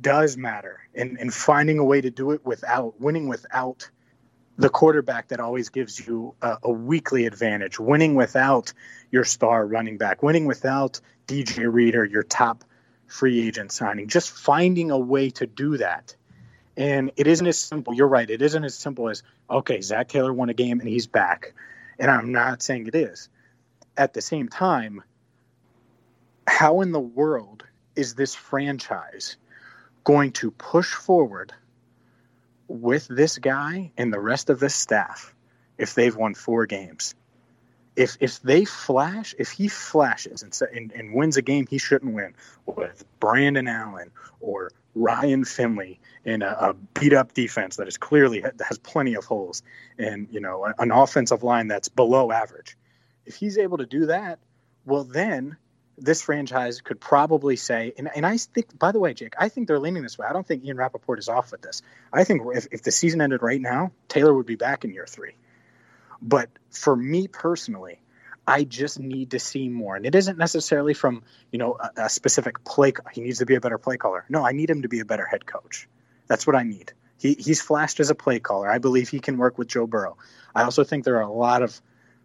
does 0.00 0.36
matter 0.36 0.80
and, 0.94 1.18
and 1.18 1.34
finding 1.34 1.80
a 1.80 1.84
way 1.84 2.00
to 2.00 2.10
do 2.10 2.30
it 2.30 2.46
without 2.46 3.00
winning 3.00 3.28
without 3.28 3.90
the 4.56 4.68
quarterback 4.68 5.28
that 5.28 5.40
always 5.40 5.68
gives 5.68 6.04
you 6.04 6.34
a, 6.40 6.58
a, 6.64 6.70
weekly 6.70 7.26
advantage, 7.26 7.78
winning 7.78 8.14
without 8.14 8.72
your 9.10 9.24
star 9.24 9.66
running 9.66 9.98
back, 9.98 10.22
winning 10.22 10.46
without 10.46 11.00
DJ 11.26 11.72
Reader, 11.72 12.04
your 12.04 12.24
top 12.24 12.64
free 13.06 13.46
agent 13.46 13.72
signing, 13.72 14.08
just 14.08 14.30
finding 14.30 14.90
a 14.90 14.98
way 14.98 15.30
to 15.30 15.46
do 15.46 15.76
that. 15.78 16.14
And 16.76 17.12
it 17.16 17.26
isn't 17.26 17.46
as 17.46 17.58
simple. 17.58 17.94
You're 17.94 18.08
right. 18.08 18.28
It 18.28 18.42
isn't 18.42 18.64
as 18.64 18.76
simple 18.76 19.08
as, 19.08 19.22
okay, 19.50 19.80
Zac 19.80 20.08
Taylor 20.08 20.32
won 20.32 20.48
a 20.48 20.54
game 20.54 20.80
and 20.80 20.88
he's 20.88 21.06
back. 21.06 21.54
And 21.98 22.10
I'm 22.10 22.32
not 22.32 22.62
saying 22.62 22.86
it 22.86 22.94
is. 22.94 23.28
At 23.96 24.12
the 24.12 24.22
same 24.22 24.48
time, 24.48 25.02
how 26.48 26.80
in 26.80 26.92
the 26.92 27.00
world 27.00 27.64
is 27.94 28.14
this 28.14 28.34
franchise 28.34 29.36
going 30.04 30.32
to 30.32 30.50
push 30.50 30.92
forward 30.92 31.52
with 32.66 33.06
this 33.08 33.38
guy 33.38 33.92
and 33.96 34.12
the 34.12 34.20
rest 34.20 34.50
of 34.50 34.60
the 34.60 34.70
staff 34.70 35.34
if 35.76 35.94
they've 35.94 36.16
won 36.16 36.34
four 36.34 36.66
games? 36.66 37.14
If 37.96 38.16
if 38.20 38.40
they 38.42 38.64
flash, 38.64 39.34
if 39.38 39.50
he 39.50 39.68
flashes 39.68 40.42
and, 40.42 40.56
and, 40.74 40.92
and 40.92 41.12
wins 41.12 41.36
a 41.36 41.42
game 41.42 41.66
he 41.68 41.78
shouldn't 41.78 42.14
win 42.14 42.34
with 42.64 43.04
Brandon 43.18 43.66
Allen 43.66 44.10
or 44.40 44.70
Ryan 44.94 45.44
Finley 45.44 46.00
in 46.24 46.42
a, 46.42 46.56
a 46.60 46.74
beat 46.98 47.12
up 47.12 47.34
defense 47.34 47.76
that 47.76 47.88
is 47.88 47.96
clearly 47.96 48.42
has 48.66 48.78
plenty 48.78 49.14
of 49.14 49.24
holes 49.24 49.62
and 49.98 50.28
you 50.30 50.40
know 50.40 50.72
an 50.78 50.92
offensive 50.92 51.42
line 51.42 51.68
that's 51.68 51.88
below 51.88 52.30
average. 52.30 52.76
If 53.26 53.34
he's 53.34 53.58
able 53.58 53.78
to 53.78 53.86
do 53.86 54.06
that, 54.06 54.38
well 54.84 55.04
then 55.04 55.56
this 56.00 56.22
franchise 56.22 56.80
could 56.80 57.00
probably 57.00 57.56
say, 57.56 57.92
and, 57.98 58.08
and 58.14 58.24
I 58.26 58.36
think, 58.36 58.78
by 58.78 58.92
the 58.92 58.98
way, 58.98 59.14
Jake, 59.14 59.34
I 59.38 59.48
think 59.48 59.68
they're 59.68 59.78
leaning 59.78 60.02
this 60.02 60.18
way. 60.18 60.26
I 60.28 60.32
don't 60.32 60.46
think 60.46 60.64
Ian 60.64 60.76
Rapoport 60.76 61.18
is 61.18 61.28
off 61.28 61.52
with 61.52 61.62
this. 61.62 61.82
I 62.12 62.24
think 62.24 62.42
if, 62.54 62.66
if 62.70 62.82
the 62.82 62.90
season 62.90 63.20
ended 63.20 63.42
right 63.42 63.60
now, 63.60 63.92
Taylor 64.08 64.34
would 64.34 64.46
be 64.46 64.56
back 64.56 64.84
in 64.84 64.92
year 64.92 65.06
three. 65.06 65.34
But 66.20 66.48
for 66.70 66.96
me 66.96 67.28
personally, 67.28 68.00
I 68.46 68.64
just 68.64 68.98
need 68.98 69.32
to 69.32 69.38
see 69.38 69.68
more. 69.68 69.96
And 69.96 70.06
it 70.06 70.14
isn't 70.14 70.38
necessarily 70.38 70.94
from, 70.94 71.22
you 71.52 71.58
know, 71.58 71.76
a, 71.78 72.04
a 72.04 72.08
specific 72.08 72.64
play. 72.64 72.92
He 73.12 73.20
needs 73.20 73.38
to 73.38 73.46
be 73.46 73.56
a 73.56 73.60
better 73.60 73.78
play 73.78 73.96
caller. 73.96 74.24
No, 74.28 74.44
I 74.44 74.52
need 74.52 74.70
him 74.70 74.82
to 74.82 74.88
be 74.88 75.00
a 75.00 75.04
better 75.04 75.26
head 75.26 75.44
coach. 75.46 75.88
That's 76.26 76.46
what 76.46 76.56
I 76.56 76.62
need. 76.62 76.92
He, 77.18 77.34
he's 77.34 77.60
flashed 77.60 78.00
as 78.00 78.10
a 78.10 78.14
play 78.14 78.38
caller. 78.38 78.70
I 78.70 78.78
believe 78.78 79.08
he 79.08 79.20
can 79.20 79.36
work 79.38 79.58
with 79.58 79.68
Joe 79.68 79.86
Burrow. 79.86 80.16
I 80.54 80.62
also 80.62 80.84
think 80.84 81.04
there 81.04 81.16
are 81.16 81.22
a 81.22 81.32
lot 81.32 81.62
of 81.62 81.80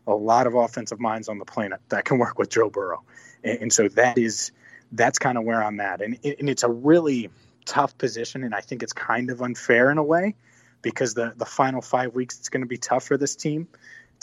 a 0.06 0.14
lot 0.14 0.48
of 0.48 0.56
offensive 0.56 1.00
minds 1.00 1.30
on 1.30 1.40
the 1.40 1.46
planet 1.46 1.80
that 1.90 2.06
can 2.06 2.18
work 2.18 2.38
with 2.38 2.50
Joe 2.50 2.70
Burrow, 2.70 3.04
and, 3.44 3.64
and 3.64 3.74
so 3.74 3.88
that 3.90 4.18
is 4.18 4.52
that's 4.92 5.20
kind 5.20 5.38
of 5.38 5.44
where 5.44 5.64
I'm 5.64 5.80
at. 5.80 6.02
And, 6.02 6.20
and 6.24 6.50
it's 6.50 6.64
a 6.64 6.70
really 6.70 7.30
tough 7.66 7.98
position, 7.98 8.44
and 8.44 8.54
I 8.54 8.62
think 8.62 8.84
it's 8.84 8.94
kind 8.94 9.30
of 9.30 9.42
unfair 9.42 9.92
in 9.92 9.98
a 9.98 10.04
way 10.04 10.36
because 10.82 11.14
the 11.14 11.34
the 11.36 11.46
final 11.46 11.82
five 11.82 12.14
weeks 12.14 12.40
it's 12.40 12.50
going 12.50 12.62
to 12.62 12.68
be 12.68 12.78
tough 12.78 13.06
for 13.06 13.18
this 13.18 13.36
team 13.36 13.68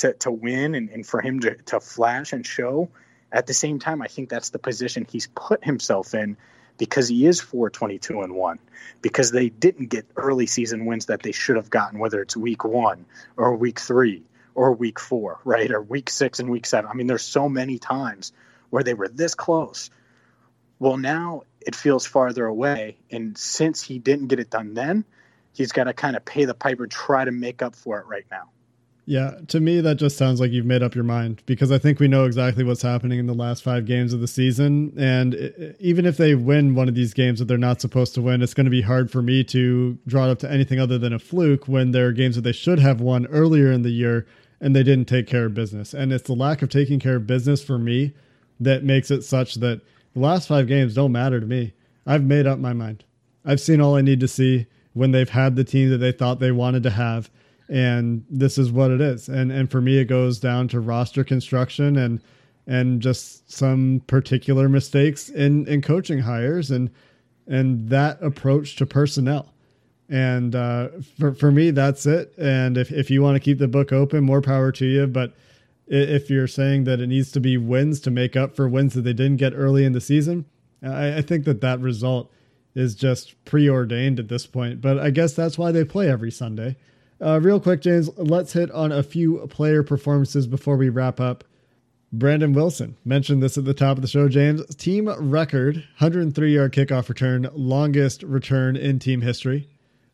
to, 0.00 0.12
to 0.14 0.30
win 0.30 0.74
and, 0.74 0.90
and 0.90 1.06
for 1.06 1.20
him 1.20 1.40
to, 1.40 1.54
to 1.56 1.80
flash 1.80 2.32
and 2.32 2.46
show. 2.46 2.88
At 3.32 3.46
the 3.46 3.54
same 3.54 3.78
time, 3.78 4.02
I 4.02 4.08
think 4.08 4.28
that's 4.28 4.50
the 4.50 4.58
position 4.58 5.06
he's 5.08 5.28
put 5.28 5.64
himself 5.64 6.14
in 6.14 6.36
because 6.78 7.08
he 7.08 7.26
is 7.26 7.40
422 7.40 8.22
and 8.22 8.34
1 8.34 8.58
because 9.02 9.30
they 9.30 9.50
didn't 9.50 9.88
get 9.88 10.06
early 10.16 10.46
season 10.46 10.86
wins 10.86 11.06
that 11.06 11.22
they 11.22 11.32
should 11.32 11.56
have 11.56 11.68
gotten 11.68 11.98
whether 11.98 12.22
it's 12.22 12.36
week 12.36 12.64
1 12.64 13.04
or 13.36 13.54
week 13.54 13.78
3 13.78 14.22
or 14.54 14.72
week 14.72 14.98
4 14.98 15.40
right 15.44 15.70
or 15.70 15.82
week 15.82 16.08
6 16.08 16.40
and 16.40 16.48
week 16.48 16.64
7 16.64 16.90
i 16.90 16.94
mean 16.94 17.06
there's 17.06 17.22
so 17.22 17.50
many 17.50 17.78
times 17.78 18.32
where 18.70 18.82
they 18.82 18.94
were 18.94 19.08
this 19.08 19.34
close 19.34 19.90
well 20.78 20.96
now 20.96 21.42
it 21.60 21.76
feels 21.76 22.06
farther 22.06 22.46
away 22.46 22.96
and 23.10 23.36
since 23.36 23.82
he 23.82 23.98
didn't 23.98 24.28
get 24.28 24.38
it 24.38 24.50
done 24.50 24.74
then 24.74 25.04
he's 25.52 25.72
got 25.72 25.84
to 25.84 25.92
kind 25.92 26.16
of 26.16 26.24
pay 26.24 26.44
the 26.44 26.54
piper 26.54 26.86
try 26.86 27.24
to 27.24 27.32
make 27.32 27.62
up 27.62 27.76
for 27.76 27.98
it 27.98 28.06
right 28.06 28.26
now 28.30 28.48
yeah, 29.10 29.38
to 29.48 29.58
me, 29.58 29.80
that 29.80 29.96
just 29.96 30.16
sounds 30.16 30.40
like 30.40 30.52
you've 30.52 30.66
made 30.66 30.84
up 30.84 30.94
your 30.94 31.02
mind 31.02 31.42
because 31.44 31.72
I 31.72 31.78
think 31.78 31.98
we 31.98 32.06
know 32.06 32.26
exactly 32.26 32.62
what's 32.62 32.82
happening 32.82 33.18
in 33.18 33.26
the 33.26 33.34
last 33.34 33.64
five 33.64 33.84
games 33.84 34.12
of 34.12 34.20
the 34.20 34.28
season. 34.28 34.92
And 34.96 35.74
even 35.80 36.06
if 36.06 36.16
they 36.16 36.36
win 36.36 36.76
one 36.76 36.88
of 36.88 36.94
these 36.94 37.12
games 37.12 37.40
that 37.40 37.46
they're 37.46 37.58
not 37.58 37.80
supposed 37.80 38.14
to 38.14 38.22
win, 38.22 38.40
it's 38.40 38.54
going 38.54 38.66
to 38.66 38.70
be 38.70 38.82
hard 38.82 39.10
for 39.10 39.20
me 39.20 39.42
to 39.42 39.98
draw 40.06 40.28
it 40.28 40.30
up 40.30 40.38
to 40.40 40.52
anything 40.52 40.78
other 40.78 40.96
than 40.96 41.12
a 41.12 41.18
fluke 41.18 41.66
when 41.66 41.90
there 41.90 42.06
are 42.06 42.12
games 42.12 42.36
that 42.36 42.42
they 42.42 42.52
should 42.52 42.78
have 42.78 43.00
won 43.00 43.26
earlier 43.26 43.72
in 43.72 43.82
the 43.82 43.90
year 43.90 44.26
and 44.60 44.76
they 44.76 44.84
didn't 44.84 45.06
take 45.06 45.26
care 45.26 45.46
of 45.46 45.54
business. 45.54 45.92
And 45.92 46.12
it's 46.12 46.28
the 46.28 46.34
lack 46.34 46.62
of 46.62 46.68
taking 46.68 47.00
care 47.00 47.16
of 47.16 47.26
business 47.26 47.64
for 47.64 47.78
me 47.78 48.12
that 48.60 48.84
makes 48.84 49.10
it 49.10 49.22
such 49.22 49.56
that 49.56 49.80
the 50.14 50.20
last 50.20 50.48
five 50.48 50.66
games 50.66 50.94
don't 50.94 51.12
matter 51.12 51.40
to 51.40 51.46
me. 51.46 51.72
I've 52.06 52.24
made 52.24 52.46
up 52.46 52.58
my 52.58 52.72
mind. 52.72 53.04
I've 53.44 53.60
seen 53.60 53.80
all 53.80 53.96
I 53.96 54.02
need 54.02 54.20
to 54.20 54.28
see 54.28 54.66
when 54.92 55.12
they've 55.12 55.28
had 55.28 55.56
the 55.56 55.64
team 55.64 55.90
that 55.90 55.98
they 55.98 56.12
thought 56.12 56.40
they 56.40 56.52
wanted 56.52 56.82
to 56.82 56.90
have 56.90 57.30
and 57.70 58.24
this 58.28 58.58
is 58.58 58.72
what 58.72 58.90
it 58.90 59.00
is. 59.00 59.28
And 59.28 59.50
and 59.52 59.70
for 59.70 59.80
me, 59.80 59.98
it 59.98 60.06
goes 60.06 60.40
down 60.40 60.68
to 60.68 60.80
roster 60.80 61.24
construction 61.24 61.96
and 61.96 62.20
and 62.66 63.00
just 63.00 63.50
some 63.50 64.02
particular 64.06 64.68
mistakes 64.68 65.28
in 65.30 65.66
in 65.68 65.80
coaching 65.80 66.18
hires 66.18 66.70
and 66.70 66.90
and 67.46 67.88
that 67.88 68.20
approach 68.22 68.76
to 68.76 68.86
personnel. 68.86 69.54
And 70.08 70.56
uh, 70.56 70.88
for 71.18 71.32
for 71.32 71.52
me, 71.52 71.70
that's 71.70 72.04
it. 72.06 72.34
And 72.36 72.76
if 72.76 72.90
if 72.90 73.08
you 73.08 73.22
want 73.22 73.36
to 73.36 73.40
keep 73.40 73.58
the 73.58 73.68
book 73.68 73.92
open, 73.92 74.24
more 74.24 74.42
power 74.42 74.72
to 74.72 74.84
you. 74.84 75.06
But 75.06 75.34
if 75.90 76.30
you're 76.30 76.46
saying 76.46 76.84
that 76.84 77.00
it 77.00 77.08
needs 77.08 77.30
to 77.32 77.40
be 77.40 77.56
wins 77.58 78.00
to 78.00 78.10
make 78.10 78.36
up 78.36 78.56
for 78.56 78.68
wins 78.68 78.94
that 78.94 79.02
they 79.02 79.12
didn't 79.12 79.36
get 79.36 79.52
early 79.54 79.84
in 79.84 79.92
the 79.92 80.00
season, 80.00 80.46
I, 80.82 81.18
I 81.18 81.22
think 81.22 81.44
that 81.44 81.60
that 81.60 81.80
result 81.80 82.32
is 82.74 82.94
just 82.94 83.44
preordained 83.44 84.18
at 84.18 84.28
this 84.28 84.46
point. 84.46 84.80
But 84.80 84.98
I 84.98 85.10
guess 85.10 85.34
that's 85.34 85.58
why 85.58 85.72
they 85.72 85.84
play 85.84 86.08
every 86.08 86.30
Sunday 86.30 86.76
uh, 87.20 87.38
real 87.42 87.60
quick, 87.60 87.82
James, 87.82 88.08
let's 88.16 88.52
hit 88.52 88.70
on 88.70 88.92
a 88.92 89.02
few 89.02 89.46
player 89.48 89.82
performances 89.82 90.46
before 90.46 90.76
we 90.76 90.88
wrap 90.88 91.20
up. 91.20 91.44
Brandon 92.12 92.52
Wilson 92.52 92.96
mentioned 93.04 93.42
this 93.42 93.58
at 93.58 93.64
the 93.64 93.74
top 93.74 93.96
of 93.98 94.02
the 94.02 94.08
show, 94.08 94.28
James. 94.28 94.64
Team 94.74 95.08
record 95.08 95.76
103 95.98 96.54
yard 96.54 96.72
kickoff 96.72 97.08
return, 97.08 97.48
longest 97.52 98.22
return 98.22 98.76
in 98.76 98.98
team 98.98 99.20
history. 99.20 99.68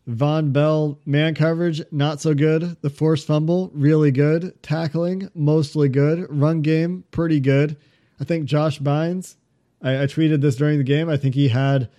Vonn 0.09 0.53
Bell, 0.53 1.01
man 1.05 1.35
coverage, 1.35 1.83
not 1.91 2.21
so 2.21 2.33
good. 2.33 2.77
The 2.81 2.91
forced 2.91 3.27
fumble, 3.27 3.71
really 3.75 4.13
good. 4.13 4.55
Tackling, 4.63 5.31
mostly 5.35 5.89
good. 5.89 6.27
Run 6.31 6.63
game, 6.63 7.05
pretty 7.11 7.41
good. 7.41 7.77
I 8.21 8.25
think 8.25 8.45
Josh 8.45 8.79
Bynes, 8.79 9.37
I, 9.83 10.03
I 10.03 10.07
tweeted 10.07 10.41
this 10.41 10.57
during 10.57 10.79
the 10.79 10.85
game. 10.85 11.09
I 11.09 11.17
think 11.17 11.35
he 11.35 11.49
had 11.49 11.91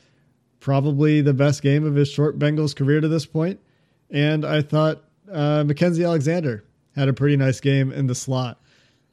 probably 0.60 1.22
the 1.22 1.34
best 1.34 1.62
game 1.62 1.86
of 1.86 1.96
his 1.96 2.10
short 2.10 2.40
Bengals 2.40 2.76
career 2.76 3.02
to 3.02 3.08
this 3.08 3.26
point. 3.26 3.60
And 4.10 4.46
I 4.46 4.62
thought 4.62 5.04
uh, 5.32 5.64
Mackensie 5.64 6.06
Alexander 6.06 6.64
had 6.96 7.10
a 7.10 7.14
pretty 7.14 7.36
nice 7.36 7.60
game 7.60 7.92
in 7.92 8.08
the 8.08 8.16
slot. 8.16 8.62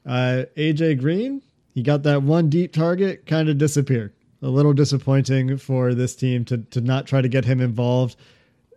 Uh, 0.07 0.45
AJ 0.57 1.01
Green, 1.01 1.43
he 1.73 1.83
got 1.83 2.05
that 2.05 2.23
one 2.23 2.49
deep 2.49 2.73
target, 2.73 3.27
kind 3.27 3.49
of 3.49 3.59
disappeared. 3.59 4.13
A 4.43 4.49
little 4.49 4.73
disappointing 4.75 5.57
for 5.57 5.95
this 5.95 6.15
team 6.15 6.45
to 6.47 6.59
to 6.59 6.83
not 6.83 7.07
try 7.07 7.23
to 7.23 7.29
get 7.29 7.47
him 7.47 7.61
involved. 7.63 8.17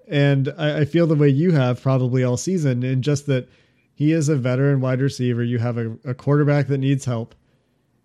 And 0.08 0.54
I, 0.58 0.80
I 0.82 0.86
feel 0.86 1.08
the 1.08 1.16
way 1.16 1.30
you 1.30 1.52
have 1.52 1.82
probably 1.82 2.24
all 2.24 2.38
season, 2.38 2.84
in 2.84 3.02
just 3.02 3.26
that 3.28 3.50
he 3.94 4.12
is 4.12 4.30
a 4.30 4.36
veteran 4.36 4.80
wide 4.80 5.02
receiver. 5.02 5.44
You 5.44 5.58
have 5.60 5.78
a, 5.78 5.98
a 6.06 6.14
quarterback 6.14 6.68
that 6.68 6.78
needs 6.78 7.06
help, 7.06 7.36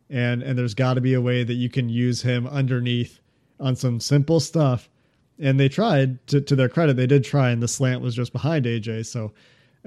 and 0.09 0.43
and 0.43 0.59
there's 0.59 0.75
got 0.75 0.95
to 0.95 1.01
be 1.01 1.15
a 1.15 1.21
way 1.21 1.45
that 1.45 1.55
you 1.55 1.69
can 1.69 1.89
use 1.89 2.23
him 2.23 2.47
underneath 2.47 3.21
on 3.63 3.77
some 3.77 4.01
simple 4.01 4.41
stuff. 4.41 4.89
And 5.39 5.59
they 5.59 5.69
tried 5.69 6.27
to, 6.29 6.41
to 6.41 6.55
their 6.55 6.69
credit 6.69 6.97
they 6.97 7.07
did 7.07 7.25
try 7.25 7.51
and 7.51 7.63
the 7.63 7.69
slant 7.69 8.03
was 8.03 8.15
just 8.15 8.33
behind 8.33 8.65
aj 8.67 9.07
so 9.07 9.33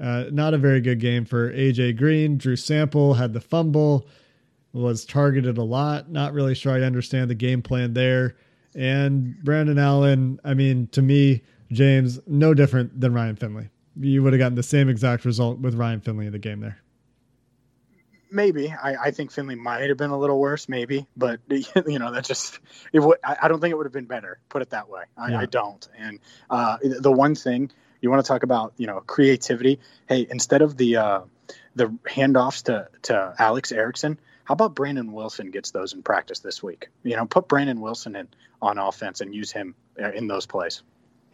uh, 0.02 0.24
not 0.30 0.54
a 0.54 0.58
very 0.58 0.80
good 0.80 1.00
game 1.00 1.24
for 1.24 1.52
aj 1.52 1.96
green. 1.96 2.36
Drew 2.36 2.56
sample 2.56 3.14
had 3.14 3.32
the 3.32 3.40
fumble 3.40 4.06
was 4.72 5.04
targeted 5.04 5.56
a 5.56 5.62
lot 5.62 6.10
not 6.10 6.34
really 6.34 6.54
sure 6.54 6.72
i 6.72 6.82
understand 6.82 7.30
the 7.30 7.34
game 7.34 7.62
plan 7.62 7.94
there. 7.94 8.36
And 8.74 9.42
brandon 9.42 9.78
allen 9.78 10.40
i 10.44 10.54
mean 10.54 10.88
to 10.88 11.02
me 11.02 11.42
james 11.70 12.20
no 12.26 12.54
different 12.54 13.00
than 13.00 13.12
ryan 13.12 13.36
finley 13.36 13.68
you 13.98 14.22
would 14.22 14.32
have 14.32 14.40
gotten 14.40 14.54
the 14.54 14.62
same 14.62 14.88
exact 14.88 15.24
result 15.24 15.58
with 15.58 15.74
ryan 15.74 16.00
finley 16.00 16.26
in 16.26 16.32
the 16.32 16.38
game 16.38 16.60
there 16.60 16.78
maybe 18.30 18.70
I, 18.70 18.96
I, 18.96 19.10
think 19.12 19.30
Finley 19.30 19.54
might 19.54 19.88
have 19.88 19.96
been 19.96 20.10
a 20.10 20.18
little 20.18 20.38
worse, 20.38 20.68
maybe, 20.68 21.06
but 21.16 21.40
you 21.48 21.98
know 21.98 22.12
that 22.12 22.24
just 22.24 22.58
it 22.92 23.00
would. 23.00 23.18
I, 23.24 23.36
I, 23.42 23.48
don't 23.48 23.60
think 23.60 23.72
it 23.72 23.76
would 23.76 23.86
have 23.86 23.92
been 23.92 24.06
better. 24.06 24.38
Put 24.48 24.62
it 24.62 24.70
that 24.70 24.88
way. 24.88 25.04
I, 25.16 25.30
yeah. 25.30 25.40
I 25.40 25.46
don't. 25.46 25.88
And 25.96 26.20
uh, 26.50 26.78
the 26.82 27.12
one 27.12 27.34
thing 27.34 27.70
you 28.00 28.10
want 28.10 28.24
to 28.24 28.28
talk 28.28 28.42
about, 28.42 28.74
you 28.76 28.86
know, 28.86 29.00
creativity. 29.00 29.80
Hey, 30.08 30.26
instead 30.30 30.62
of 30.62 30.76
the 30.76 30.96
uh, 30.96 31.20
the 31.74 31.86
handoffs 32.08 32.64
to 32.64 32.88
to 33.02 33.34
Alex 33.38 33.72
Erickson, 33.72 34.18
how 34.44 34.52
about 34.52 34.74
Brandon 34.74 35.12
Wilson 35.12 35.50
gets 35.50 35.70
those 35.70 35.92
in 35.92 36.02
practice 36.02 36.40
this 36.40 36.62
week? 36.62 36.88
You 37.02 37.16
know, 37.16 37.26
put 37.26 37.48
Brandon 37.48 37.80
Wilson 37.80 38.16
in 38.16 38.28
on 38.62 38.78
offense 38.78 39.20
and 39.20 39.34
use 39.34 39.52
him 39.52 39.74
uh, 40.00 40.12
in 40.12 40.26
those 40.26 40.46
plays. 40.46 40.82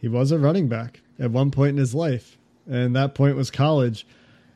He 0.03 0.09
was 0.09 0.33
a 0.33 0.37
running 0.37 0.67
back 0.67 0.99
at 1.17 1.31
one 1.31 1.49
point 1.49 1.69
in 1.69 1.77
his 1.77 1.95
life, 1.95 2.37
and 2.69 2.93
that 2.93 3.15
point 3.15 3.37
was 3.37 3.49
college. 3.49 4.05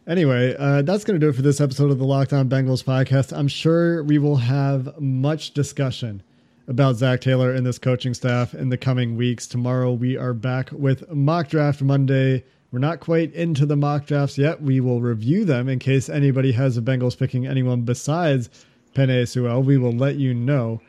Anyway, 0.06 0.54
uh, 0.60 0.82
that's 0.82 1.06
going 1.06 1.18
to 1.18 1.26
do 1.26 1.30
it 1.30 1.38
for 1.38 1.42
this 1.42 1.62
episode 1.62 1.90
of 1.90 2.00
the 2.00 2.04
Locked 2.04 2.34
On 2.34 2.50
Bengals 2.50 2.84
podcast. 2.84 3.32
I'm 3.32 3.48
sure 3.48 4.04
we 4.04 4.18
will 4.18 4.36
have 4.36 5.00
much 5.00 5.54
discussion 5.54 6.22
about 6.68 6.98
Zac 6.98 7.22
Taylor 7.22 7.54
and 7.54 7.66
this 7.66 7.80
coaching 7.80 8.14
staff 8.14 8.54
in 8.54 8.68
the 8.68 8.78
coming 8.78 9.16
weeks. 9.16 9.48
Tomorrow 9.48 9.94
we 9.94 10.18
are 10.18 10.34
back 10.34 10.70
with 10.74 11.10
mock 11.12 11.48
draft 11.48 11.82
Monday. 11.82 12.44
We're 12.74 12.80
not 12.80 13.00
quite 13.00 13.34
into 13.34 13.66
the 13.66 13.78
mock 13.78 14.06
drafts 14.06 14.38
yet. 14.38 14.62
We 14.62 14.82
will 14.82 15.00
review 15.00 15.46
them 15.46 15.70
in 15.70 15.80
case 15.80 16.10
anybody 16.10 16.52
has 16.52 16.76
the 16.76 16.82
Bengals 16.82 17.18
picking 17.18 17.48
anyone 17.48 17.84
besides 17.84 18.50
Penei 18.94 19.26
Sewell. 19.26 19.64
We 19.64 19.78
will 19.78 19.94
let 19.94 20.18
you 20.18 20.34
know. 20.34 20.82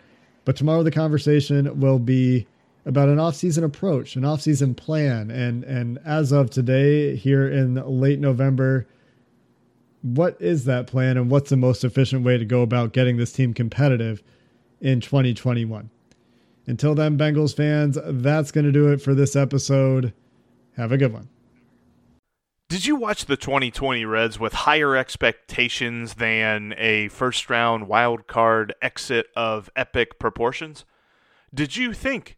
But 0.45 0.57
tomorrow 0.57 0.83
the 0.83 0.91
conversation 0.91 1.79
will 1.79 2.01
be 2.01 2.49
about 2.89 3.11
an 3.11 3.19
off-season 3.21 3.65
approach, 3.65 4.17
an 4.17 4.25
off-season 4.25 4.75
plan, 4.75 5.31
and 5.31 5.63
and 5.63 5.99
as 6.07 6.33
of 6.33 6.49
today, 6.49 7.15
here 7.15 7.47
in 7.47 7.75
late 7.75 8.19
November, 8.19 8.89
what 10.01 10.41
is 10.41 10.65
that 10.65 10.87
plan 10.87 11.19
and 11.19 11.31
what's 11.31 11.51
the 11.51 11.57
most 11.57 11.85
efficient 11.85 12.25
way 12.25 12.39
to 12.39 12.47
go 12.47 12.63
about 12.63 12.95
getting 12.95 13.19
this 13.19 13.33
team 13.33 13.53
competitive 13.53 14.23
in 14.81 15.01
2021? 15.01 15.91
Until 16.67 16.95
then, 16.95 17.19
Bengals 17.19 17.55
fans, 17.55 17.99
that's 18.03 18.51
going 18.51 18.65
to 18.65 18.73
do 18.73 18.89
it 18.89 19.03
for 19.03 19.15
this 19.15 19.37
episode. 19.37 20.15
Have 20.77 20.91
a 20.91 20.97
good 20.97 21.13
one. 21.13 21.29
Did 22.71 22.87
you 22.87 22.97
watch 22.97 23.27
the 23.27 23.37
2020 23.37 24.07
Reds 24.07 24.41
with 24.41 24.53
higher 24.53 24.97
expectations 24.97 26.15
than 26.15 26.75
a 26.79 27.09
first 27.09 27.51
round 27.51 27.87
wild 27.87 28.27
card 28.27 28.75
exit 28.81 29.27
of 29.37 29.69
epic 29.77 30.19
proportions? 30.19 30.87
Did 31.53 31.77
you 31.77 31.93
think 31.93 32.38